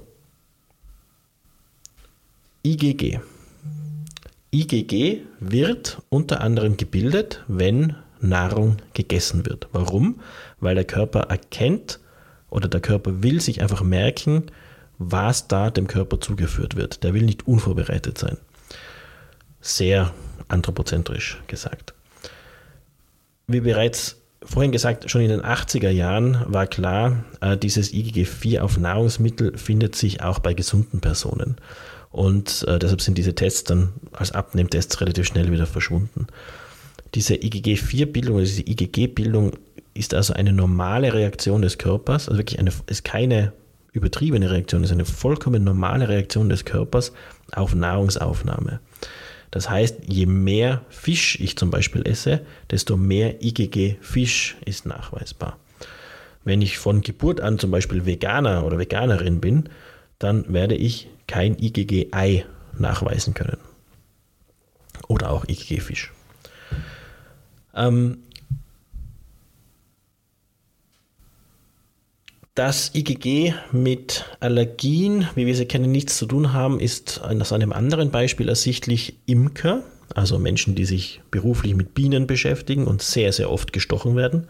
IgG. 2.62 3.20
IgG 4.56 5.20
wird 5.38 6.00
unter 6.08 6.40
anderem 6.40 6.78
gebildet, 6.78 7.44
wenn 7.46 7.94
Nahrung 8.20 8.78
gegessen 8.94 9.44
wird. 9.44 9.68
Warum? 9.72 10.20
Weil 10.60 10.74
der 10.74 10.84
Körper 10.84 11.20
erkennt 11.20 12.00
oder 12.48 12.66
der 12.66 12.80
Körper 12.80 13.22
will 13.22 13.42
sich 13.42 13.60
einfach 13.60 13.82
merken, 13.82 14.44
was 14.98 15.46
da 15.46 15.70
dem 15.70 15.86
Körper 15.86 16.20
zugeführt 16.20 16.74
wird. 16.74 17.04
Der 17.04 17.12
will 17.12 17.24
nicht 17.24 17.46
unvorbereitet 17.46 18.16
sein. 18.16 18.38
Sehr 19.60 20.14
anthropozentrisch 20.48 21.42
gesagt. 21.48 21.92
Wie 23.46 23.60
bereits 23.60 24.16
vorhin 24.42 24.72
gesagt, 24.72 25.10
schon 25.10 25.20
in 25.20 25.28
den 25.28 25.42
80er 25.42 25.90
Jahren 25.90 26.42
war 26.46 26.66
klar, 26.66 27.24
äh, 27.42 27.58
dieses 27.58 27.92
IgG4 27.92 28.60
auf 28.60 28.78
Nahrungsmittel 28.78 29.58
findet 29.58 29.96
sich 29.96 30.22
auch 30.22 30.38
bei 30.38 30.54
gesunden 30.54 31.00
Personen. 31.00 31.56
Und 32.10 32.64
äh, 32.68 32.78
deshalb 32.78 33.00
sind 33.00 33.18
diese 33.18 33.34
Tests 33.34 33.64
dann 33.64 33.92
als 34.12 34.32
Abnehmtests 34.32 35.00
relativ 35.00 35.26
schnell 35.26 35.50
wieder 35.52 35.66
verschwunden. 35.66 36.26
Diese 37.14 37.34
IgG4-Bildung, 37.34 38.38
diese 38.40 38.62
IgG-Bildung 38.62 39.52
ist 39.94 40.14
also 40.14 40.34
eine 40.34 40.52
normale 40.52 41.12
Reaktion 41.12 41.62
des 41.62 41.78
Körpers, 41.78 42.28
also 42.28 42.38
wirklich 42.38 42.58
eine, 42.58 42.70
ist 42.86 43.04
keine 43.04 43.52
übertriebene 43.92 44.50
Reaktion, 44.50 44.84
ist 44.84 44.92
eine 44.92 45.06
vollkommen 45.06 45.64
normale 45.64 46.08
Reaktion 46.08 46.48
des 46.48 46.64
Körpers 46.64 47.12
auf 47.52 47.74
Nahrungsaufnahme. 47.74 48.80
Das 49.50 49.70
heißt, 49.70 50.00
je 50.06 50.26
mehr 50.26 50.82
Fisch 50.90 51.40
ich 51.40 51.56
zum 51.56 51.70
Beispiel 51.70 52.06
esse, 52.06 52.42
desto 52.70 52.96
mehr 52.96 53.42
IgG 53.42 53.96
Fisch 54.02 54.56
ist 54.66 54.84
nachweisbar. 54.84 55.56
Wenn 56.44 56.60
ich 56.60 56.78
von 56.78 57.00
Geburt 57.00 57.40
an 57.40 57.58
zum 57.58 57.70
Beispiel 57.70 58.04
Veganer 58.04 58.64
oder 58.64 58.78
Veganerin 58.78 59.40
bin, 59.40 59.68
dann 60.18 60.52
werde 60.52 60.74
ich 60.74 61.08
kein 61.26 61.58
IgG-Ei 61.58 62.44
nachweisen 62.78 63.34
können. 63.34 63.58
Oder 65.08 65.30
auch 65.30 65.44
IgG-Fisch. 65.46 66.12
Ähm, 67.74 68.18
dass 72.56 72.94
IgG 72.94 73.52
mit 73.70 74.24
Allergien, 74.40 75.28
wie 75.34 75.46
wir 75.46 75.54
sie 75.54 75.66
kennen, 75.66 75.92
nichts 75.92 76.16
zu 76.16 76.26
tun 76.26 76.54
haben, 76.54 76.80
ist 76.80 77.20
aus 77.20 77.52
einem 77.52 77.72
anderen 77.72 78.10
Beispiel 78.10 78.48
ersichtlich 78.48 79.18
Imker, 79.26 79.82
also 80.14 80.38
Menschen, 80.38 80.74
die 80.74 80.86
sich 80.86 81.20
beruflich 81.30 81.74
mit 81.74 81.94
Bienen 81.94 82.26
beschäftigen 82.26 82.86
und 82.86 83.02
sehr, 83.02 83.32
sehr 83.32 83.50
oft 83.50 83.74
gestochen 83.74 84.16
werden. 84.16 84.48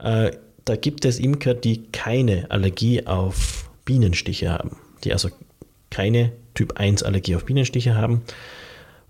Äh, 0.00 0.32
da 0.64 0.74
gibt 0.74 1.04
es 1.04 1.20
Imker, 1.20 1.54
die 1.54 1.84
keine 1.92 2.50
Allergie 2.50 3.06
auf 3.06 3.70
Bienenstiche 3.84 4.50
haben, 4.50 4.76
die 5.04 5.12
also 5.12 5.30
keine 5.90 6.32
Typ 6.54 6.78
1 6.78 7.02
Allergie 7.02 7.36
auf 7.36 7.44
Bienenstiche 7.44 7.94
haben. 7.94 8.22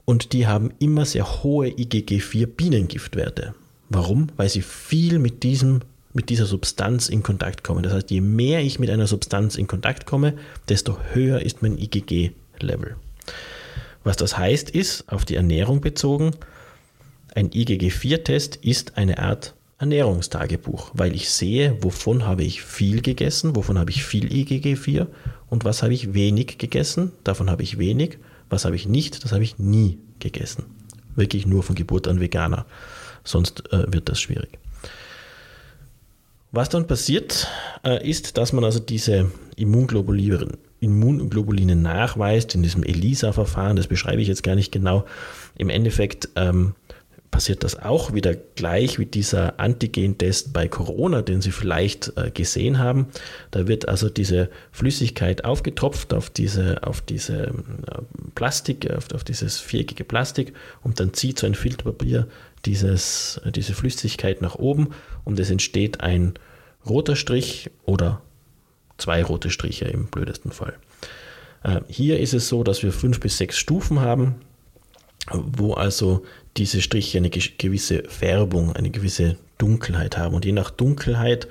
Und 0.05 0.33
die 0.33 0.47
haben 0.47 0.73
immer 0.79 1.05
sehr 1.05 1.43
hohe 1.43 1.69
IgG4 1.69 2.47
Bienengiftwerte. 2.47 3.55
Warum? 3.89 4.29
Weil 4.37 4.49
sie 4.49 4.63
viel 4.63 5.19
mit, 5.19 5.43
diesem, 5.43 5.81
mit 6.13 6.29
dieser 6.29 6.47
Substanz 6.47 7.09
in 7.09 7.23
Kontakt 7.23 7.65
kommen. 7.65 7.83
Das 7.83 7.93
heißt, 7.93 8.11
je 8.11 8.21
mehr 8.21 8.61
ich 8.61 8.79
mit 8.79 8.91
einer 8.91 9.07
Substanz 9.07 9.57
in 9.57 9.67
Kontakt 9.67 10.07
komme, 10.07 10.35
desto 10.69 10.99
höher 11.13 11.41
ist 11.41 11.63
mein 11.63 11.79
IgG-Level. 11.79 12.97
Was 14.05 14.17
das 14.17 14.39
heißt, 14.39 14.71
ist, 14.71 15.11
auf 15.13 15.25
die 15.25 15.35
Ernährung 15.35 15.81
bezogen, 15.81 16.33
ein 17.35 17.51
IgG4-Test 17.51 18.57
ist 18.57 18.97
eine 18.97 19.19
Art 19.19 19.55
Ernährungstagebuch, 19.79 20.93
weil 20.95 21.15
ich 21.15 21.29
sehe, 21.29 21.77
wovon 21.83 22.25
habe 22.25 22.45
ich 22.45 22.63
viel 22.63 23.03
gegessen, 23.03 23.57
wovon 23.57 23.79
habe 23.79 23.91
ich 23.91 24.05
viel 24.05 24.27
IgG4 24.27 25.07
und 25.49 25.65
was 25.65 25.83
habe 25.83 25.95
ich 25.95 26.15
wenig 26.15 26.59
gegessen, 26.59 27.13
davon 27.25 27.51
habe 27.51 27.63
ich 27.63 27.79
wenig, 27.79 28.19
was 28.49 28.65
habe 28.65 28.77
ich 28.77 28.87
nicht, 28.87 29.25
das 29.25 29.33
habe 29.33 29.45
ich 29.45 29.59
nie 29.59 29.99
gegessen. 30.19 30.65
Wirklich 31.15 31.47
nur 31.47 31.63
von 31.63 31.75
Geburt 31.75 32.09
an 32.09 32.21
Veganer, 32.21 32.67
sonst 33.25 33.73
äh, 33.73 33.93
wird 33.93 34.09
das 34.09 34.21
schwierig. 34.21 34.59
Was 36.53 36.69
dann 36.69 36.87
passiert, 36.87 37.49
äh, 37.85 38.09
ist, 38.09 38.39
dass 38.39 38.53
man 38.53 38.65
also 38.65 38.79
diese 38.79 39.31
Immunglobuline, 39.57 40.49
Immunglobuline 40.81 41.77
nachweist 41.77 42.55
in 42.55 42.63
diesem 42.63 42.83
ELISA-Verfahren, 42.83 43.77
das 43.77 43.89
beschreibe 43.89 44.23
ich 44.23 44.29
jetzt 44.29 44.43
gar 44.43 44.55
nicht 44.55 44.73
genau. 44.73 45.05
Im 45.59 45.71
Endeffekt 45.71 46.29
ähm, 46.37 46.75
passiert 47.37 47.65
das 47.65 47.79
auch 47.79 48.15
wieder 48.15 48.35
gleich 48.35 48.99
wie 48.99 49.05
dieser 49.05 49.61
Antigen-Test 49.61 50.55
bei 50.55 50.69
Corona, 50.69 51.21
den 51.21 51.43
Sie 51.43 51.51
vielleicht 51.51 52.17
äh, 52.17 52.31
gesehen 52.31 52.79
haben. 52.79 53.09
Da 53.51 53.69
wird 53.69 53.89
also 53.89 54.09
diese 54.09 54.49
Flüssigkeit 54.73 55.45
aufgetropft 55.45 56.15
auf 56.15 56.31
diese, 56.31 56.83
auf 56.83 57.03
diese 57.03 57.49
äh, 57.49 57.53
Plastik, 58.35 58.91
auf, 58.91 59.13
auf, 59.13 59.23
dieses 59.23 59.59
viereckige 59.59 60.05
Plastik 60.05 60.55
und 60.83 60.99
dann 60.99 61.13
zieht 61.13 61.39
so 61.39 61.47
ein 61.47 61.55
Filterpapier 61.55 62.27
dieses, 62.65 63.39
äh, 63.45 63.53
diese 63.53 63.75
Flüssigkeit 63.75 64.41
nach 64.41 64.55
oben 64.55 64.95
und 65.25 65.39
es 65.39 65.51
entsteht 65.51 66.01
ein 66.01 66.39
roter 66.89 67.17
Strich 67.17 67.71
oder 67.85 68.23
zwei 68.97 69.23
rote 69.23 69.51
Striche 69.51 69.85
im 69.85 70.07
blödesten 70.07 70.53
Fall. 70.53 70.79
Äh, 71.65 71.83
hier 71.87 72.19
ist 72.19 72.33
es 72.33 72.49
so, 72.49 72.65
dass 72.65 72.83
wir 72.83 72.93
fünf 72.93 73.21
bis 73.21 73.37
sechs 73.37 73.59
Stufen 73.59 74.01
haben 74.01 74.37
wo 75.33 75.75
also 75.75 76.25
diese 76.57 76.83
Striche 76.83 77.19
eine 77.19 77.31
gewisse 77.31 78.05
Färbung, 78.05 78.73
eine 78.75 78.91
gewisse 78.91 79.37
Dunkelheit 79.59 80.19
haben. 80.19 80.35
Und 80.35 80.45
je 80.45 80.53
nach 80.53 80.71
Dunkelheit 80.71 81.49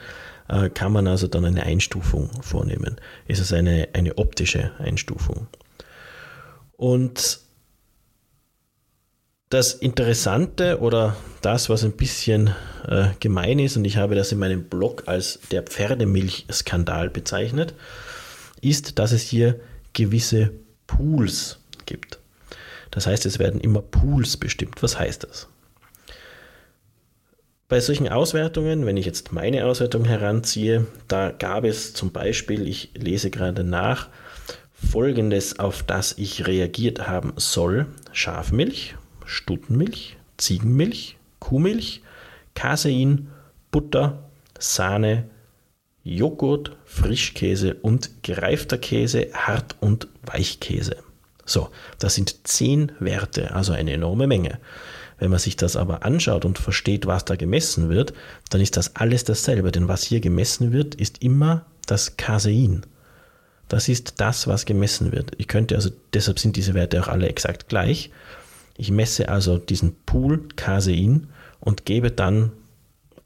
äh, 0.48 0.70
kann 0.70 0.92
man 0.92 1.08
also 1.08 1.28
dann 1.28 1.46
eine 1.46 1.64
Einstufung 1.64 2.30
vornehmen. 2.42 2.98
Es 3.28 3.40
ist 3.40 3.54
eine, 3.54 3.90
eine 3.94 4.18
optische 4.18 4.72
Einstufung. 4.80 5.48
Und 6.78 7.40
das 9.50 9.74
Interessante 9.74 10.80
oder 10.80 11.16
das, 11.42 11.70
was 11.70 11.84
ein 11.84 11.94
bisschen 11.94 12.54
äh, 12.88 13.10
gemein 13.20 13.60
ist, 13.60 13.78
und 13.78 13.86
ich 13.86 13.98
habe 13.98 14.16
das 14.16 14.32
in 14.32 14.40
meinem 14.40 14.66
Blog 14.66 15.04
als 15.06 15.40
der 15.52 15.64
Pferdemilchskandal 15.64 17.10
bezeichnet, 17.10 17.74
ist, 18.62 19.00
dass 19.00 19.12
es 19.12 19.22
hier 19.22 19.60
gewisse 19.94 20.52
Pools 20.88 21.60
gibt. 21.86 22.20
Das 22.96 23.08
heißt, 23.08 23.26
es 23.26 23.40
werden 23.40 23.60
immer 23.60 23.82
Pools 23.82 24.38
bestimmt. 24.38 24.82
Was 24.82 24.98
heißt 24.98 25.26
das? 25.26 25.50
Bei 27.68 27.82
solchen 27.82 28.08
Auswertungen, 28.08 28.86
wenn 28.86 28.96
ich 28.96 29.06
jetzt 29.06 29.34
meine 29.34 29.66
Auswertung 29.66 30.06
heranziehe, 30.06 30.88
da 31.10 31.32
gab 31.32 31.66
es 31.66 31.94
zum 31.94 32.12
Beispiel, 32.12 32.68
ich 32.68 32.92
lese 32.96 33.32
gerade 33.32 33.66
nach, 33.66 34.08
folgendes, 34.74 35.60
auf 35.60 35.84
das 35.84 36.18
ich 36.18 36.48
reagiert 36.48 37.08
haben 37.08 37.34
soll: 37.36 37.88
Schafmilch, 38.14 38.96
Stuttenmilch, 39.26 40.16
Ziegenmilch, 40.38 41.18
Kuhmilch, 41.40 42.02
Casein, 42.54 43.28
Butter, 43.72 44.24
Sahne, 44.58 45.26
Joghurt, 46.04 46.78
Frischkäse 46.86 47.74
und 47.74 48.24
gereifter 48.24 48.78
Käse, 48.78 49.28
Hart- 49.34 49.76
und 49.82 50.08
Weichkäse. 50.22 50.98
So, 51.46 51.70
das 52.00 52.16
sind 52.16 52.48
zehn 52.48 52.92
Werte, 53.00 53.54
also 53.54 53.74
eine 53.74 53.94
enorme 53.94 54.28
Menge. 54.28 54.60
Wenn 55.18 55.30
man 55.30 55.40
sich 55.40 55.56
das 55.56 55.76
aber 55.76 56.04
anschaut 56.04 56.44
und 56.44 56.60
versteht, 56.60 57.06
was 57.06 57.24
da 57.24 57.36
gemessen 57.36 57.90
wird, 57.90 58.14
dann 58.50 58.60
ist 58.60 58.76
das 58.76 58.96
alles 58.96 59.24
dasselbe. 59.24 59.72
Denn 59.72 59.88
was 59.88 60.04
hier 60.04 60.20
gemessen 60.20 60.74
wird, 60.74 60.96
ist 60.96 61.22
immer 61.24 61.66
das 61.86 62.18
Casein. 62.18 62.86
Das 63.70 63.88
ist 63.88 64.16
das, 64.18 64.48
was 64.48 64.66
gemessen 64.66 65.12
wird. 65.12 65.32
Ich 65.38 65.48
könnte 65.48 65.76
also, 65.76 65.90
deshalb 66.14 66.40
sind 66.40 66.56
diese 66.56 66.74
Werte 66.74 67.02
auch 67.02 67.08
alle 67.08 67.30
exakt 67.30 67.70
gleich. 67.70 68.12
Ich 68.78 68.92
messe 68.92 69.30
also 69.30 69.58
diesen 69.58 69.96
Pool 70.06 70.50
Casein 70.56 71.30
und 71.62 71.86
gebe 71.86 72.12
dann 72.12 72.52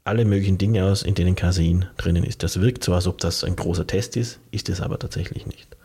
alle 0.04 0.24
möglichen 0.24 0.58
Dinge 0.58 0.84
aus, 0.84 1.02
in 1.02 1.14
denen 1.14 1.34
Casein 1.34 1.86
drinnen 1.96 2.24
ist. 2.24 2.42
Das 2.42 2.60
wirkt 2.60 2.84
so, 2.84 2.94
als 2.94 3.06
ob 3.06 3.18
das 3.18 3.44
ein 3.44 3.56
großer 3.56 3.86
Test 3.86 4.16
ist, 4.16 4.38
ist 4.50 4.68
es 4.68 4.80
aber 4.80 4.98
tatsächlich 4.98 5.46
nicht. 5.46 5.76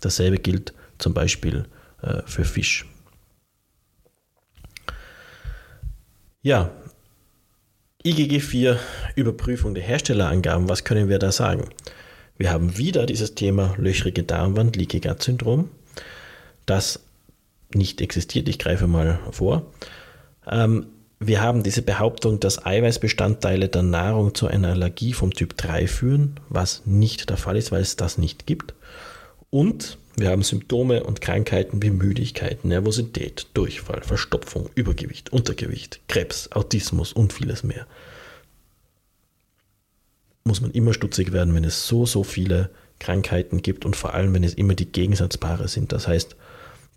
Dasselbe 0.00 0.38
gilt 0.38 0.74
zum 0.98 1.14
Beispiel 1.14 1.66
äh, 2.02 2.22
für 2.26 2.44
Fisch. 2.44 2.86
Ja, 6.42 6.70
IgG4 8.04 8.76
Überprüfung 9.16 9.74
der 9.74 9.82
Herstellerangaben, 9.82 10.68
was 10.68 10.84
können 10.84 11.08
wir 11.08 11.18
da 11.18 11.32
sagen? 11.32 11.68
Wir 12.36 12.52
haben 12.52 12.78
wieder 12.78 13.06
dieses 13.06 13.34
Thema 13.34 13.74
löchrige 13.76 14.22
Darmwand, 14.22 14.76
Leaky 14.76 15.00
Gut 15.00 15.22
Syndrom, 15.22 15.68
das 16.64 17.00
nicht 17.74 18.00
existiert. 18.00 18.48
Ich 18.48 18.58
greife 18.58 18.86
mal 18.86 19.18
vor. 19.32 19.72
Ähm, 20.46 20.86
wir 21.20 21.42
haben 21.42 21.64
diese 21.64 21.82
Behauptung, 21.82 22.38
dass 22.38 22.64
Eiweißbestandteile 22.64 23.68
der 23.68 23.82
Nahrung 23.82 24.34
zu 24.34 24.46
einer 24.46 24.68
Allergie 24.68 25.12
vom 25.12 25.34
Typ 25.34 25.56
3 25.56 25.88
führen, 25.88 26.38
was 26.48 26.86
nicht 26.86 27.28
der 27.28 27.36
Fall 27.36 27.56
ist, 27.56 27.72
weil 27.72 27.82
es 27.82 27.96
das 27.96 28.18
nicht 28.18 28.46
gibt. 28.46 28.74
Und 29.50 29.98
wir 30.20 30.30
haben 30.30 30.42
Symptome 30.42 31.04
und 31.04 31.20
Krankheiten 31.20 31.82
wie 31.82 31.90
Müdigkeit, 31.90 32.64
Nervosität, 32.64 33.46
Durchfall, 33.54 34.02
Verstopfung, 34.02 34.68
Übergewicht, 34.74 35.32
Untergewicht, 35.32 36.00
Krebs, 36.08 36.50
Autismus 36.52 37.12
und 37.12 37.32
vieles 37.32 37.62
mehr. 37.62 37.86
Muss 40.44 40.60
man 40.60 40.72
immer 40.72 40.94
stutzig 40.94 41.32
werden, 41.32 41.54
wenn 41.54 41.64
es 41.64 41.86
so, 41.86 42.06
so 42.06 42.24
viele 42.24 42.70
Krankheiten 42.98 43.62
gibt 43.62 43.84
und 43.84 43.96
vor 43.96 44.14
allem, 44.14 44.34
wenn 44.34 44.44
es 44.44 44.54
immer 44.54 44.74
die 44.74 44.90
Gegensatzpaare 44.90 45.68
sind. 45.68 45.92
Das 45.92 46.08
heißt, 46.08 46.36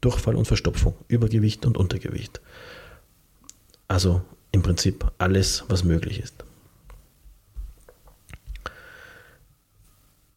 Durchfall 0.02 0.36
und 0.36 0.46
Verstopfung, 0.46 0.96
Übergewicht 1.08 1.66
und 1.66 1.78
Untergewicht. 1.78 2.42
Also 3.88 4.22
im 4.52 4.64
Prinzip 4.64 5.12
alles, 5.18 5.66
was 5.68 5.84
möglich 5.84 6.20
ist. 6.20 6.44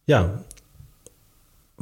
Ja, 0.05 0.43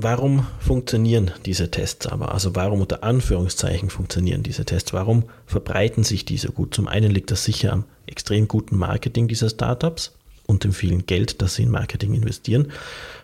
Warum 0.03 0.45
funktionieren 0.59 1.31
diese 1.45 1.71
Tests 1.71 2.07
aber? 2.07 2.33
Also 2.33 2.57
warum 2.57 2.81
unter 2.81 3.05
Anführungszeichen 3.05 3.89
funktionieren 3.89 4.43
diese 4.43 4.65
Tests? 4.65 4.91
Warum 4.91 5.23
verbreiten 5.45 6.03
sich 6.03 6.25
diese 6.25 6.49
gut? 6.49 6.73
Zum 6.75 6.89
einen 6.89 7.09
liegt 7.09 7.31
das 7.31 7.45
sicher 7.45 7.71
am 7.71 7.85
extrem 8.05 8.49
guten 8.49 8.75
Marketing 8.75 9.29
dieser 9.29 9.49
Startups 9.49 10.13
und 10.45 10.65
dem 10.65 10.73
vielen 10.73 11.05
Geld, 11.05 11.41
das 11.41 11.55
sie 11.55 11.63
in 11.63 11.71
Marketing 11.71 12.13
investieren. 12.15 12.73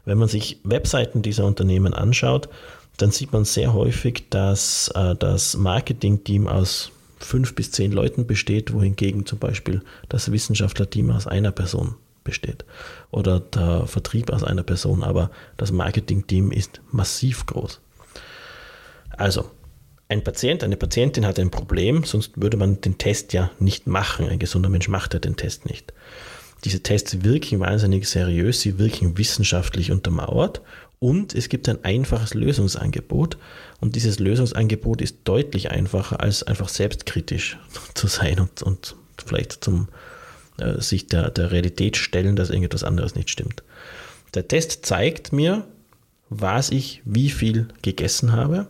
Wenn 0.06 0.18
man 0.18 0.30
sich 0.30 0.62
Webseiten 0.64 1.22
dieser 1.22 1.44
Unternehmen 1.44 1.94
anschaut, 1.94 2.48
dann 2.96 3.12
sieht 3.12 3.34
man 3.34 3.44
sehr 3.44 3.74
häufig, 3.74 4.30
dass 4.30 4.90
äh, 4.96 5.16
das 5.18 5.58
Marketing-Team 5.58 6.48
aus 6.48 6.92
fünf 7.20 7.56
bis 7.56 7.72
zehn 7.74 7.92
Leuten 7.92 8.26
besteht, 8.26 8.72
wohingegen 8.72 9.26
zum 9.26 9.38
Beispiel 9.38 9.82
das 10.08 10.32
Wissenschaftlerteam 10.32 11.12
aus 11.12 11.28
einer 11.28 11.52
Person 11.52 11.96
besteht 12.30 12.64
oder 13.12 13.40
der 13.40 13.88
Vertrieb 13.88 14.32
aus 14.32 14.44
einer 14.44 14.64
Person, 14.64 15.04
aber 15.04 15.32
das 15.58 15.72
Marketing-Team 15.72 16.52
ist 16.52 16.82
massiv 16.92 17.46
groß. 17.48 17.82
Also, 19.18 19.50
ein 20.08 20.24
Patient, 20.24 20.64
eine 20.64 20.78
Patientin 20.78 21.26
hat 21.26 21.40
ein 21.40 21.52
Problem, 21.52 22.04
sonst 22.04 22.42
würde 22.42 22.58
man 22.58 22.82
den 22.82 22.98
Test 22.98 23.34
ja 23.34 23.52
nicht 23.60 23.88
machen. 23.88 24.28
Ein 24.28 24.40
gesunder 24.40 24.70
Mensch 24.70 24.88
macht 24.88 25.14
ja 25.14 25.20
den 25.20 25.36
Test 25.36 25.66
nicht. 25.66 25.94
Diese 26.64 26.82
Tests 26.82 27.24
wirken 27.24 27.60
wahnsinnig 27.60 28.08
seriös, 28.08 28.62
sie 28.62 28.80
wirken 28.80 29.18
wissenschaftlich 29.18 29.92
untermauert 29.92 30.62
und 31.00 31.34
es 31.34 31.48
gibt 31.48 31.70
ein 31.70 31.84
einfaches 31.86 32.34
Lösungsangebot 32.34 33.38
und 33.80 33.96
dieses 33.96 34.20
Lösungsangebot 34.20 35.02
ist 35.02 35.20
deutlich 35.24 35.72
einfacher 35.72 36.20
als 36.20 36.44
einfach 36.44 36.68
selbstkritisch 36.68 37.58
zu 37.94 38.08
sein 38.08 38.40
und, 38.40 38.62
und 38.62 38.96
vielleicht 39.26 39.64
zum 39.64 39.88
äh, 40.62 40.82
sich 40.82 41.08
der, 41.08 41.30
der 41.32 41.52
Realität 41.52 41.98
stellen, 41.98 42.36
dass 42.36 42.50
irgendetwas 42.50 42.84
anderes 42.84 43.16
nicht 43.16 43.30
stimmt. 43.30 43.64
Der 44.34 44.48
Test 44.48 44.86
zeigt 44.86 45.34
mir, 45.34 45.66
was 46.30 46.70
ich 46.70 47.02
wie 47.06 47.30
viel 47.30 47.68
gegessen 47.82 48.32
habe. 48.34 48.68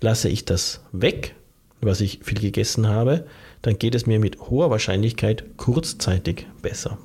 Lasse 0.00 0.28
ich 0.28 0.44
das 0.44 0.80
weg, 0.92 1.34
was 1.80 2.00
ich 2.00 2.20
viel 2.22 2.40
gegessen 2.40 2.88
habe, 2.88 3.26
dann 3.62 3.78
geht 3.78 3.94
es 3.94 4.06
mir 4.06 4.18
mit 4.18 4.40
hoher 4.40 4.70
Wahrscheinlichkeit 4.70 5.44
kurzzeitig 5.56 6.46
besser. 6.62 6.98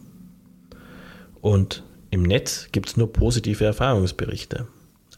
Und 1.41 1.83
im 2.11 2.23
Netz 2.23 2.69
gibt 2.71 2.89
es 2.89 2.97
nur 2.97 3.11
positive 3.11 3.65
Erfahrungsberichte. 3.65 4.67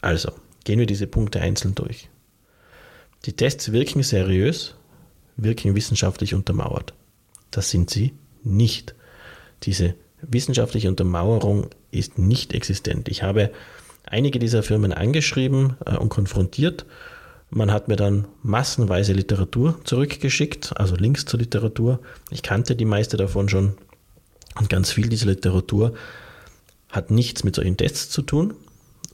Also, 0.02 0.32
gehen 0.64 0.80
wir 0.80 0.86
diese 0.86 1.08
Punkte 1.08 1.42
einzeln 1.42 1.76
durch. 1.76 2.10
Die 3.26 3.34
Tests 3.34 3.72
wirken 3.72 4.04
seriös, 4.04 4.76
wirken 5.38 5.76
wissenschaftlich 5.76 6.34
untermauert. 6.34 6.94
Das 7.52 7.70
sind 7.70 7.90
sie 7.90 8.14
nicht. 8.44 8.96
Diese 9.64 9.96
wissenschaftliche 10.22 10.90
Untermauerung 10.90 11.68
ist 11.92 12.18
nicht 12.18 12.54
existent. 12.54 13.10
Ich 13.10 13.24
habe 13.24 13.52
einige 14.06 14.40
dieser 14.40 14.64
Firmen 14.64 14.94
angeschrieben 14.94 15.78
äh, 15.86 15.96
und 15.98 16.10
konfrontiert. 16.10 16.86
Man 17.50 17.72
hat 17.72 17.88
mir 17.88 17.98
dann 17.98 18.28
massenweise 18.44 19.14
Literatur 19.14 19.80
zurückgeschickt, 19.84 20.78
also 20.78 20.96
Links 20.96 21.26
zur 21.26 21.40
Literatur. 21.40 22.00
Ich 22.30 22.44
kannte 22.44 22.76
die 22.76 22.86
meiste 22.86 23.18
davon 23.18 23.50
schon 23.50 23.74
und 24.58 24.70
ganz 24.70 24.92
viel 24.92 25.10
dieser 25.10 25.28
Literatur 25.28 25.94
hat 26.90 27.12
nichts 27.12 27.44
mit 27.44 27.56
solchen 27.56 27.78
Tests 27.78 28.10
zu 28.10 28.22
tun, 28.22 28.54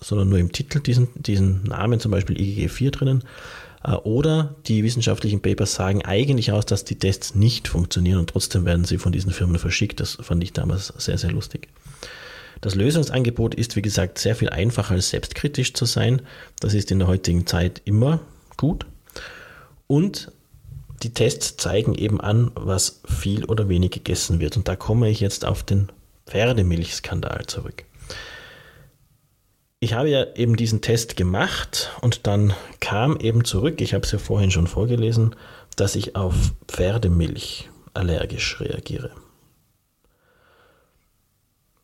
sondern 0.02 0.30
nur 0.30 0.40
im 0.40 0.52
Titel 0.52 0.80
diesen, 0.80 1.10
diesen 1.16 1.64
Namen, 1.64 2.00
zum 2.00 2.12
Beispiel 2.12 2.38
IgG4 2.38 2.92
drinnen. 2.92 3.24
Äh, 3.84 3.94
oder 3.94 4.56
die 4.68 4.84
wissenschaftlichen 4.84 5.42
Papers 5.42 5.76
sagen 5.76 6.04
eigentlich 6.04 6.52
aus, 6.52 6.66
dass 6.66 6.86
die 6.86 6.98
Tests 6.98 7.36
nicht 7.36 7.68
funktionieren 7.68 8.20
und 8.20 8.30
trotzdem 8.30 8.66
werden 8.66 8.86
sie 8.86 8.98
von 8.98 9.12
diesen 9.12 9.32
Firmen 9.32 9.60
verschickt. 9.60 10.00
Das 10.00 10.18
fand 10.22 10.44
ich 10.44 10.54
damals 10.54 10.94
sehr, 10.98 11.18
sehr 11.18 11.32
lustig. 11.32 11.70
Das 12.62 12.76
Lösungsangebot 12.76 13.54
ist, 13.54 13.76
wie 13.76 13.82
gesagt, 13.82 14.18
sehr 14.18 14.36
viel 14.36 14.50
einfacher 14.50 14.96
als 14.96 15.10
selbstkritisch 15.10 15.74
zu 15.74 15.86
sein. 15.86 16.22
Das 16.60 16.74
ist 16.74 16.92
in 16.92 17.00
der 17.00 17.08
heutigen 17.08 17.46
Zeit 17.46 17.82
immer 17.86 18.20
gut. 18.58 18.86
Und 19.86 20.32
die 21.04 21.14
Tests 21.14 21.58
zeigen 21.58 21.94
eben 21.94 22.20
an, 22.20 22.52
was 22.56 23.02
viel 23.06 23.46
oder 23.46 23.70
wenig 23.70 23.92
gegessen 23.92 24.40
wird. 24.40 24.58
Und 24.58 24.68
da 24.68 24.76
komme 24.76 25.10
ich 25.10 25.20
jetzt 25.20 25.46
auf 25.46 25.62
den 25.62 25.90
Pferdemilchskandal 26.26 27.46
zurück. 27.46 27.84
Ich 29.80 29.94
habe 29.94 30.10
ja 30.10 30.26
eben 30.36 30.56
diesen 30.56 30.82
Test 30.82 31.18
gemacht 31.18 31.92
und 32.02 32.26
dann 32.26 32.54
kam 32.80 33.20
eben 33.20 33.46
zurück, 33.46 33.80
ich 33.80 33.94
habe 33.94 34.06
es 34.06 34.12
ja 34.12 34.18
vorhin 34.18 34.50
schon 34.50 34.66
vorgelesen, 34.66 35.36
dass 35.76 35.96
ich 35.96 36.16
auf 36.16 36.54
Pferdemilch 36.68 37.70
allergisch 37.94 38.60
reagiere. 38.60 39.12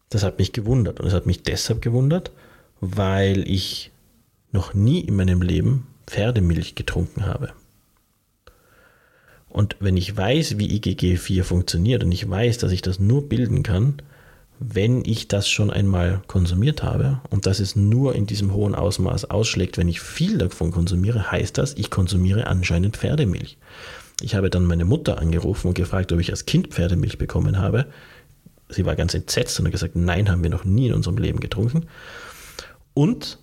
Das 0.10 0.24
hat 0.24 0.40
mich 0.40 0.54
gewundert 0.54 1.00
und 1.00 1.08
es 1.08 1.14
hat 1.14 1.28
mich 1.28 1.44
deshalb 1.44 1.82
gewundert, 1.82 2.32
weil 2.82 3.48
ich 3.48 3.92
noch 4.52 4.74
nie 4.74 5.02
in 5.02 5.16
meinem 5.16 5.42
Leben 5.42 5.88
Pferdemilch 6.08 6.74
getrunken 6.76 7.26
habe. 7.26 7.54
Und 9.50 9.76
wenn 9.80 9.98
ich 9.98 10.18
weiß, 10.18 10.58
wie 10.58 10.80
IgG4 10.80 11.44
funktioniert 11.44 12.04
und 12.04 12.12
ich 12.12 12.28
weiß, 12.28 12.58
dass 12.58 12.72
ich 12.72 12.82
das 12.82 13.00
nur 13.00 13.30
bilden 13.30 13.62
kann, 13.62 14.02
wenn 14.60 15.04
ich 15.06 15.28
das 15.28 15.50
schon 15.50 15.70
einmal 15.70 16.22
konsumiert 16.28 16.84
habe 16.84 17.22
und 17.30 17.46
dass 17.46 17.60
es 17.60 17.76
nur 17.76 18.16
in 18.16 18.26
diesem 18.26 18.54
hohen 18.54 18.76
Ausmaß 18.76 19.26
ausschlägt, 19.26 19.78
wenn 19.78 19.90
ich 19.90 20.00
viel 20.00 20.38
davon 20.38 20.72
konsumiere, 20.72 21.32
heißt 21.32 21.58
das, 21.58 21.74
ich 21.74 21.90
konsumiere 21.90 22.48
anscheinend 22.48 22.98
Pferdemilch. 22.98 23.58
Ich 24.22 24.36
habe 24.36 24.50
dann 24.50 24.66
meine 24.66 24.86
Mutter 24.86 25.20
angerufen 25.20 25.68
und 25.68 25.74
gefragt, 25.74 26.12
ob 26.12 26.20
ich 26.20 26.30
als 26.30 26.46
Kind 26.46 26.68
Pferdemilch 26.68 27.18
bekommen 27.18 27.58
habe. 27.58 27.88
Sie 28.70 28.86
war 28.86 28.96
ganz 28.96 29.14
entsetzt 29.14 29.60
und 29.60 29.66
hat 29.66 29.72
gesagt, 29.72 29.96
nein, 29.96 30.30
haben 30.30 30.44
wir 30.44 30.50
noch 30.50 30.66
nie 30.66 30.88
in 30.88 30.94
unserem 30.94 31.18
Leben 31.18 31.40
getrunken. 31.40 31.88
Und 32.94 33.40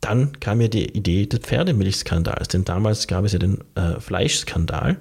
dann 0.00 0.38
kam 0.38 0.58
mir 0.58 0.68
die 0.68 0.90
Idee 0.90 1.26
des 1.26 1.40
Pferdemilchskandals, 1.40 2.48
denn 2.48 2.64
damals 2.64 3.06
gab 3.06 3.24
es 3.24 3.32
ja 3.32 3.38
den 3.38 3.58
äh, 3.74 3.98
Fleischskandal. 4.00 4.98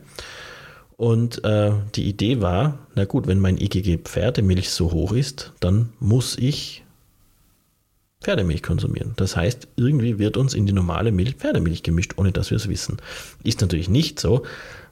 Und 0.97 1.43
äh, 1.43 1.71
die 1.95 2.07
Idee 2.07 2.41
war, 2.41 2.87
na 2.95 3.05
gut, 3.05 3.27
wenn 3.27 3.39
mein 3.39 3.57
IgG 3.57 3.97
Pferdemilch 3.97 4.69
so 4.69 4.91
hoch 4.91 5.13
ist, 5.13 5.53
dann 5.59 5.89
muss 5.99 6.37
ich 6.37 6.83
Pferdemilch 8.21 8.63
konsumieren. 8.63 9.13
Das 9.17 9.35
heißt, 9.35 9.67
irgendwie 9.75 10.17
wird 10.17 10.37
uns 10.37 10.53
in 10.53 10.65
die 10.65 10.73
normale 10.73 11.11
Milch 11.11 11.35
Pferdemilch 11.35 11.83
gemischt, 11.83 12.13
ohne 12.17 12.31
dass 12.31 12.51
wir 12.51 12.57
es 12.57 12.69
wissen. 12.69 12.97
Ist 13.43 13.61
natürlich 13.61 13.89
nicht 13.89 14.19
so, 14.19 14.43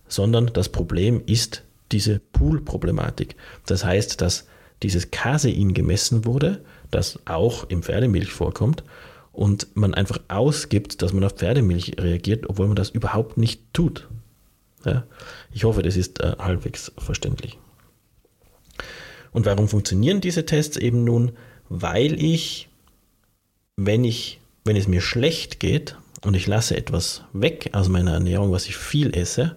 sondern 0.07 0.51
das 0.53 0.69
Problem 0.69 1.21
ist 1.25 1.63
diese 1.91 2.19
Pool-Problematik. 2.19 3.35
Das 3.65 3.85
heißt, 3.85 4.21
dass 4.21 4.47
dieses 4.83 5.11
Casein 5.11 5.73
gemessen 5.73 6.25
wurde, 6.25 6.63
das 6.89 7.19
auch 7.25 7.69
im 7.69 7.83
Pferdemilch 7.83 8.31
vorkommt, 8.31 8.83
und 9.31 9.75
man 9.75 9.93
einfach 9.93 10.19
ausgibt, 10.27 11.01
dass 11.01 11.13
man 11.13 11.23
auf 11.23 11.33
Pferdemilch 11.33 11.93
reagiert, 11.97 12.49
obwohl 12.49 12.67
man 12.67 12.75
das 12.75 12.89
überhaupt 12.89 13.37
nicht 13.37 13.61
tut. 13.71 14.09
Ja? 14.86 15.03
Ich 15.51 15.63
hoffe, 15.63 15.82
das 15.82 15.97
ist 15.97 16.19
äh, 16.21 16.36
halbwegs 16.39 16.91
verständlich. 16.97 17.57
Und 19.32 19.45
warum 19.45 19.67
funktionieren 19.67 20.21
diese 20.21 20.45
Tests 20.45 20.77
eben 20.77 21.03
nun? 21.03 21.34
Weil 21.69 22.21
ich, 22.21 22.69
wenn 23.77 24.03
ich, 24.03 24.41
wenn 24.65 24.75
es 24.75 24.88
mir 24.88 25.01
schlecht 25.01 25.59
geht 25.59 25.95
und 26.21 26.36
ich 26.36 26.47
lasse 26.47 26.75
etwas 26.75 27.23
weg 27.34 27.69
aus 27.73 27.88
meiner 27.88 28.13
Ernährung, 28.13 28.51
was 28.51 28.67
ich 28.67 28.75
viel 28.75 29.15
esse, 29.15 29.55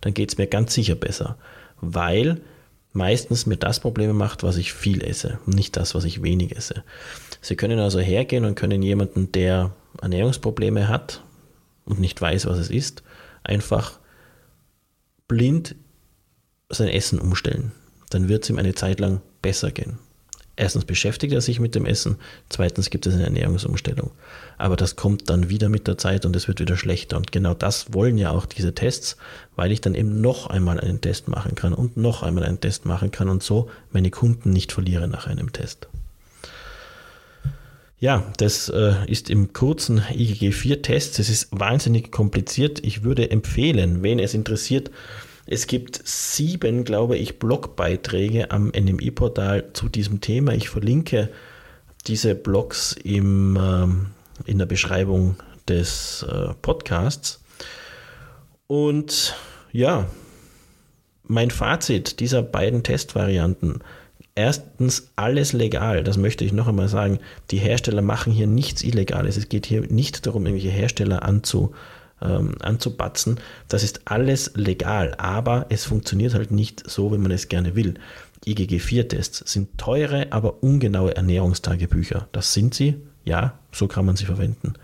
dann 0.00 0.14
geht 0.14 0.30
es 0.30 0.38
mir 0.38 0.46
ganz 0.46 0.74
sicher 0.74 0.94
besser. 0.94 1.38
Weil 1.80 2.40
meistens 2.92 3.46
mir 3.46 3.56
das 3.56 3.80
Probleme 3.80 4.14
macht, 4.14 4.42
was 4.42 4.56
ich 4.56 4.72
viel 4.72 5.02
esse, 5.02 5.38
nicht 5.46 5.76
das, 5.76 5.94
was 5.94 6.04
ich 6.04 6.22
wenig 6.22 6.56
esse. 6.56 6.84
Sie 7.40 7.56
können 7.56 7.78
also 7.78 8.00
hergehen 8.00 8.44
und 8.44 8.54
können 8.54 8.82
jemanden, 8.82 9.30
der 9.32 9.72
Ernährungsprobleme 10.00 10.88
hat 10.88 11.22
und 11.84 12.00
nicht 12.00 12.20
weiß, 12.20 12.46
was 12.46 12.58
es 12.58 12.70
ist, 12.70 13.02
einfach 13.44 13.98
blind 15.28 15.74
sein 16.68 16.88
Essen 16.88 17.18
umstellen. 17.18 17.72
Dann 18.10 18.28
wird 18.28 18.44
es 18.44 18.50
ihm 18.50 18.58
eine 18.58 18.74
Zeit 18.74 19.00
lang 19.00 19.20
besser 19.42 19.70
gehen. 19.70 19.98
Erstens 20.58 20.86
beschäftigt 20.86 21.34
er 21.34 21.42
sich 21.42 21.60
mit 21.60 21.74
dem 21.74 21.84
Essen, 21.84 22.16
zweitens 22.48 22.88
gibt 22.88 23.06
es 23.06 23.14
eine 23.14 23.24
Ernährungsumstellung. 23.24 24.10
Aber 24.56 24.76
das 24.76 24.96
kommt 24.96 25.28
dann 25.28 25.50
wieder 25.50 25.68
mit 25.68 25.86
der 25.86 25.98
Zeit 25.98 26.24
und 26.24 26.34
es 26.34 26.48
wird 26.48 26.60
wieder 26.60 26.78
schlechter. 26.78 27.18
Und 27.18 27.30
genau 27.30 27.52
das 27.52 27.92
wollen 27.92 28.16
ja 28.16 28.30
auch 28.30 28.46
diese 28.46 28.74
Tests, 28.74 29.18
weil 29.54 29.70
ich 29.70 29.82
dann 29.82 29.94
eben 29.94 30.22
noch 30.22 30.46
einmal 30.46 30.80
einen 30.80 31.02
Test 31.02 31.28
machen 31.28 31.54
kann 31.54 31.74
und 31.74 31.98
noch 31.98 32.22
einmal 32.22 32.44
einen 32.44 32.60
Test 32.60 32.86
machen 32.86 33.10
kann 33.10 33.28
und 33.28 33.42
so 33.42 33.68
meine 33.92 34.10
Kunden 34.10 34.50
nicht 34.50 34.72
verliere 34.72 35.08
nach 35.08 35.26
einem 35.26 35.52
Test. 35.52 35.88
Ja, 37.98 38.30
das 38.36 38.68
äh, 38.68 38.94
ist 39.06 39.30
im 39.30 39.54
kurzen 39.54 40.00
IgG4-Test. 40.00 41.18
Es 41.18 41.30
ist 41.30 41.48
wahnsinnig 41.50 42.12
kompliziert. 42.12 42.84
Ich 42.84 43.04
würde 43.04 43.30
empfehlen, 43.30 44.02
wen 44.02 44.18
es 44.18 44.34
interessiert, 44.34 44.90
es 45.48 45.68
gibt 45.68 46.00
sieben, 46.04 46.84
glaube 46.84 47.16
ich, 47.16 47.38
Blogbeiträge 47.38 48.50
am 48.50 48.68
NMI-Portal 48.68 49.72
zu 49.74 49.88
diesem 49.88 50.20
Thema. 50.20 50.52
Ich 50.54 50.68
verlinke 50.68 51.30
diese 52.08 52.34
Blogs 52.34 52.92
im, 52.92 53.56
äh, 53.56 54.50
in 54.50 54.58
der 54.58 54.66
Beschreibung 54.66 55.36
des 55.68 56.26
äh, 56.28 56.52
Podcasts. 56.60 57.40
Und 58.66 59.36
ja, 59.70 60.06
mein 61.22 61.50
Fazit 61.50 62.18
dieser 62.18 62.42
beiden 62.42 62.82
Testvarianten 62.82 63.82
erstens 64.36 65.10
alles 65.16 65.52
legal, 65.52 66.04
das 66.04 66.16
möchte 66.16 66.44
ich 66.44 66.52
noch 66.52 66.68
einmal 66.68 66.88
sagen. 66.88 67.18
Die 67.50 67.58
Hersteller 67.58 68.02
machen 68.02 68.32
hier 68.32 68.46
nichts 68.46 68.82
Illegales. 68.82 69.36
Es 69.36 69.48
geht 69.48 69.66
hier 69.66 69.80
nicht 69.88 70.26
darum, 70.26 70.46
irgendwelche 70.46 70.70
Hersteller 70.70 71.24
anzu, 71.24 71.74
ähm, 72.22 72.54
anzubatzen. 72.60 73.40
Das 73.68 73.82
ist 73.82 74.02
alles 74.04 74.52
legal, 74.54 75.14
aber 75.18 75.66
es 75.70 75.84
funktioniert 75.84 76.34
halt 76.34 76.52
nicht 76.52 76.88
so, 76.88 77.12
wie 77.12 77.18
man 77.18 77.32
es 77.32 77.48
gerne 77.48 77.74
will. 77.74 77.94
IgG4-Tests 78.46 79.38
sind 79.52 79.76
teure, 79.78 80.30
aber 80.30 80.62
ungenaue 80.62 81.16
Ernährungstagebücher. 81.16 82.28
Das 82.32 82.52
sind 82.52 82.74
sie, 82.74 82.96
ja, 83.24 83.58
so 83.72 83.88
kann 83.88 84.06
man 84.06 84.16
sie 84.16 84.26
verwenden. 84.26 84.74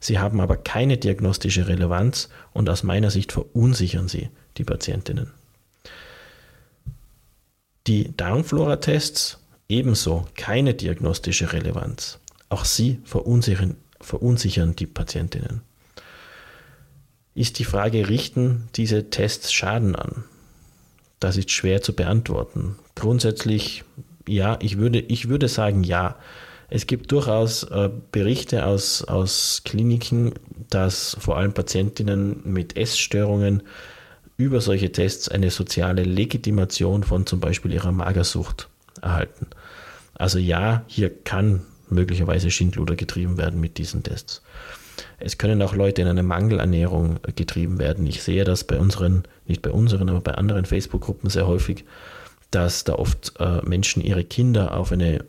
Sie 0.00 0.18
haben 0.18 0.40
aber 0.40 0.56
keine 0.56 0.98
diagnostische 0.98 1.68
Relevanz 1.68 2.28
und 2.52 2.68
aus 2.68 2.82
meiner 2.82 3.10
Sicht 3.10 3.32
verunsichern 3.32 4.08
sie 4.08 4.28
die 4.58 4.64
Patientinnen. 4.64 5.32
Die 7.86 8.16
Darmflora-Tests 8.16 9.38
ebenso 9.68 10.26
keine 10.36 10.74
diagnostische 10.74 11.52
Relevanz. 11.52 12.18
Auch 12.48 12.64
sie 12.64 13.00
verunsichern, 13.04 13.76
verunsichern 14.00 14.76
die 14.76 14.86
Patientinnen. 14.86 15.62
Ist 17.34 17.58
die 17.58 17.64
Frage, 17.64 18.08
richten 18.08 18.68
diese 18.76 19.10
Tests 19.10 19.52
Schaden 19.52 19.96
an? 19.96 20.24
Das 21.20 21.36
ist 21.36 21.50
schwer 21.50 21.82
zu 21.82 21.94
beantworten. 21.94 22.76
Grundsätzlich 22.94 23.84
ja, 24.28 24.58
ich 24.60 24.78
würde, 24.78 25.00
ich 25.00 25.28
würde 25.28 25.48
sagen 25.48 25.82
ja. 25.82 26.16
Es 26.70 26.86
gibt 26.86 27.12
durchaus 27.12 27.64
äh, 27.64 27.90
Berichte 28.10 28.64
aus, 28.64 29.04
aus 29.04 29.62
Kliniken, 29.64 30.32
dass 30.70 31.16
vor 31.20 31.36
allem 31.36 31.52
Patientinnen 31.52 32.40
mit 32.44 32.76
Essstörungen 32.76 33.62
über 34.36 34.60
solche 34.60 34.92
Tests 34.92 35.28
eine 35.28 35.50
soziale 35.50 36.02
Legitimation 36.02 37.04
von 37.04 37.26
zum 37.26 37.40
Beispiel 37.40 37.72
ihrer 37.72 37.92
Magersucht 37.92 38.68
erhalten. 39.00 39.46
Also 40.14 40.38
ja, 40.38 40.84
hier 40.86 41.10
kann 41.10 41.62
möglicherweise 41.88 42.50
Schindluder 42.50 42.96
getrieben 42.96 43.38
werden 43.38 43.60
mit 43.60 43.78
diesen 43.78 44.02
Tests. 44.02 44.42
Es 45.18 45.38
können 45.38 45.62
auch 45.62 45.74
Leute 45.74 46.02
in 46.02 46.08
eine 46.08 46.22
Mangelernährung 46.22 47.18
getrieben 47.34 47.78
werden. 47.78 48.06
Ich 48.06 48.22
sehe 48.22 48.44
das 48.44 48.64
bei 48.64 48.78
unseren, 48.78 49.24
nicht 49.46 49.62
bei 49.62 49.70
unseren, 49.70 50.08
aber 50.08 50.20
bei 50.20 50.34
anderen 50.34 50.64
Facebook-Gruppen 50.64 51.30
sehr 51.30 51.46
häufig, 51.46 51.84
dass 52.50 52.84
da 52.84 52.94
oft 52.94 53.34
äh, 53.40 53.60
Menschen 53.62 54.02
ihre 54.02 54.24
Kinder 54.24 54.76
auf 54.76 54.92
eine 54.92 55.24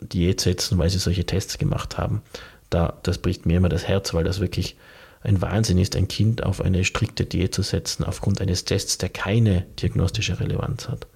Diät 0.00 0.40
setzen, 0.40 0.78
weil 0.78 0.90
sie 0.90 0.98
solche 0.98 1.26
Tests 1.26 1.58
gemacht 1.58 1.98
haben. 1.98 2.22
Da, 2.70 2.98
das 3.02 3.18
bricht 3.18 3.46
mir 3.46 3.56
immer 3.56 3.68
das 3.68 3.88
Herz, 3.88 4.14
weil 4.14 4.24
das 4.24 4.40
wirklich 4.40 4.76
ein 5.22 5.42
Wahnsinn 5.42 5.78
ist, 5.78 5.96
ein 5.96 6.08
Kind 6.08 6.44
auf 6.44 6.60
eine 6.60 6.84
strikte 6.84 7.24
Diät 7.24 7.54
zu 7.54 7.62
setzen 7.62 8.04
aufgrund 8.04 8.40
eines 8.40 8.64
Tests, 8.64 8.98
der 8.98 9.08
keine 9.08 9.66
diagnostische 9.80 10.38
Relevanz 10.40 10.88
hat. 10.88 11.06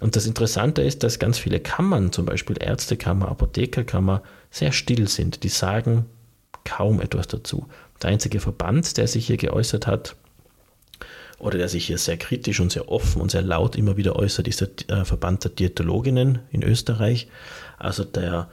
Und 0.00 0.14
das 0.14 0.26
Interessante 0.26 0.82
ist, 0.82 1.02
dass 1.02 1.18
ganz 1.18 1.38
viele 1.38 1.58
Kammern, 1.60 2.12
zum 2.12 2.26
Beispiel 2.26 2.56
Ärztekammer, 2.60 3.28
Apothekerkammer, 3.28 4.22
sehr 4.50 4.72
still 4.72 5.08
sind. 5.08 5.42
Die 5.42 5.48
sagen 5.48 6.06
kaum 6.64 7.00
etwas 7.00 7.28
dazu. 7.28 7.66
Der 8.02 8.10
einzige 8.10 8.40
Verband, 8.40 8.96
der 8.98 9.08
sich 9.08 9.26
hier 9.26 9.38
geäußert 9.38 9.86
hat, 9.86 10.16
oder 11.38 11.58
der 11.58 11.68
sich 11.68 11.86
hier 11.86 11.98
sehr 11.98 12.16
kritisch 12.16 12.60
und 12.60 12.72
sehr 12.72 12.90
offen 12.90 13.20
und 13.20 13.30
sehr 13.30 13.42
laut 13.42 13.76
immer 13.76 13.96
wieder 13.96 14.16
äußert, 14.16 14.48
ist 14.48 14.62
der 14.62 15.00
äh, 15.00 15.04
Verband 15.04 15.44
der 15.44 15.50
Diätologinnen 15.50 16.40
in 16.50 16.62
Österreich, 16.62 17.28
also 17.78 18.04
der 18.04 18.48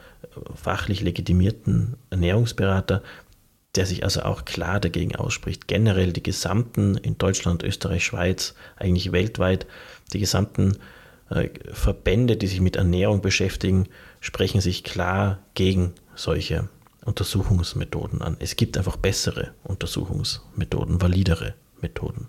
fachlich 0.55 1.01
legitimierten 1.01 1.95
Ernährungsberater, 2.09 3.01
der 3.75 3.85
sich 3.85 4.03
also 4.03 4.21
auch 4.21 4.45
klar 4.45 4.79
dagegen 4.79 5.15
ausspricht. 5.15 5.67
Generell 5.67 6.13
die 6.13 6.23
gesamten 6.23 6.95
in 6.97 7.17
Deutschland, 7.17 7.63
Österreich, 7.63 8.05
Schweiz, 8.05 8.53
eigentlich 8.77 9.11
weltweit, 9.11 9.65
die 10.13 10.19
gesamten 10.19 10.77
äh, 11.29 11.49
Verbände, 11.71 12.37
die 12.37 12.47
sich 12.47 12.61
mit 12.61 12.75
Ernährung 12.75 13.21
beschäftigen, 13.21 13.87
sprechen 14.19 14.61
sich 14.61 14.83
klar 14.83 15.39
gegen 15.55 15.93
solche 16.15 16.69
Untersuchungsmethoden 17.03 18.21
an. 18.21 18.37
Es 18.39 18.55
gibt 18.55 18.77
einfach 18.77 18.97
bessere 18.97 19.51
Untersuchungsmethoden, 19.63 21.01
validere 21.01 21.55
Methoden. 21.81 22.27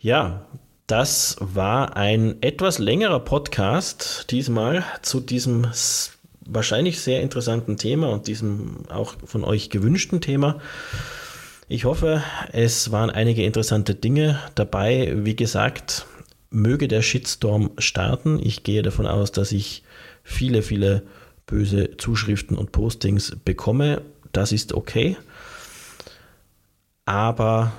Ja, 0.00 0.46
das 0.86 1.36
war 1.38 1.96
ein 1.96 2.42
etwas 2.42 2.78
längerer 2.78 3.20
Podcast 3.20 4.26
diesmal 4.30 4.84
zu 5.02 5.20
diesem 5.20 5.68
wahrscheinlich 6.52 7.00
sehr 7.00 7.22
interessanten 7.22 7.76
Thema 7.76 8.10
und 8.10 8.26
diesem 8.26 8.88
auch 8.88 9.14
von 9.24 9.44
euch 9.44 9.70
gewünschten 9.70 10.20
Thema. 10.20 10.60
Ich 11.68 11.84
hoffe, 11.84 12.22
es 12.52 12.90
waren 12.90 13.10
einige 13.10 13.44
interessante 13.44 13.94
Dinge 13.94 14.40
dabei. 14.56 15.12
Wie 15.16 15.36
gesagt, 15.36 16.06
möge 16.50 16.88
der 16.88 17.02
Shitstorm 17.02 17.70
starten. 17.78 18.40
Ich 18.42 18.64
gehe 18.64 18.82
davon 18.82 19.06
aus, 19.06 19.30
dass 19.30 19.52
ich 19.52 19.84
viele, 20.24 20.62
viele 20.62 21.04
böse 21.46 21.96
Zuschriften 21.96 22.56
und 22.56 22.72
Postings 22.72 23.36
bekomme. 23.44 24.02
Das 24.32 24.52
ist 24.52 24.72
okay. 24.72 25.16
Aber 27.04 27.72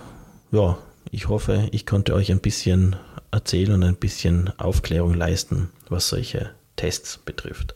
ja, 0.52 0.78
ich 1.12 1.28
hoffe, 1.28 1.68
ich 1.72 1.86
konnte 1.86 2.14
euch 2.14 2.32
ein 2.32 2.40
bisschen 2.40 2.96
erzählen 3.32 3.74
und 3.74 3.84
ein 3.84 3.96
bisschen 3.96 4.52
Aufklärung 4.58 5.14
leisten, 5.14 5.70
was 5.90 6.10
solche 6.10 6.52
Tests 6.82 7.20
betrifft. 7.20 7.76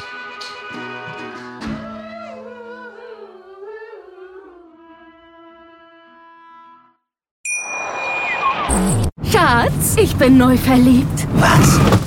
Schatz, 9.31 9.95
ich 9.97 10.15
bin 10.15 10.39
neu 10.39 10.57
verliebt. 10.57 11.27
Was? 11.35 12.06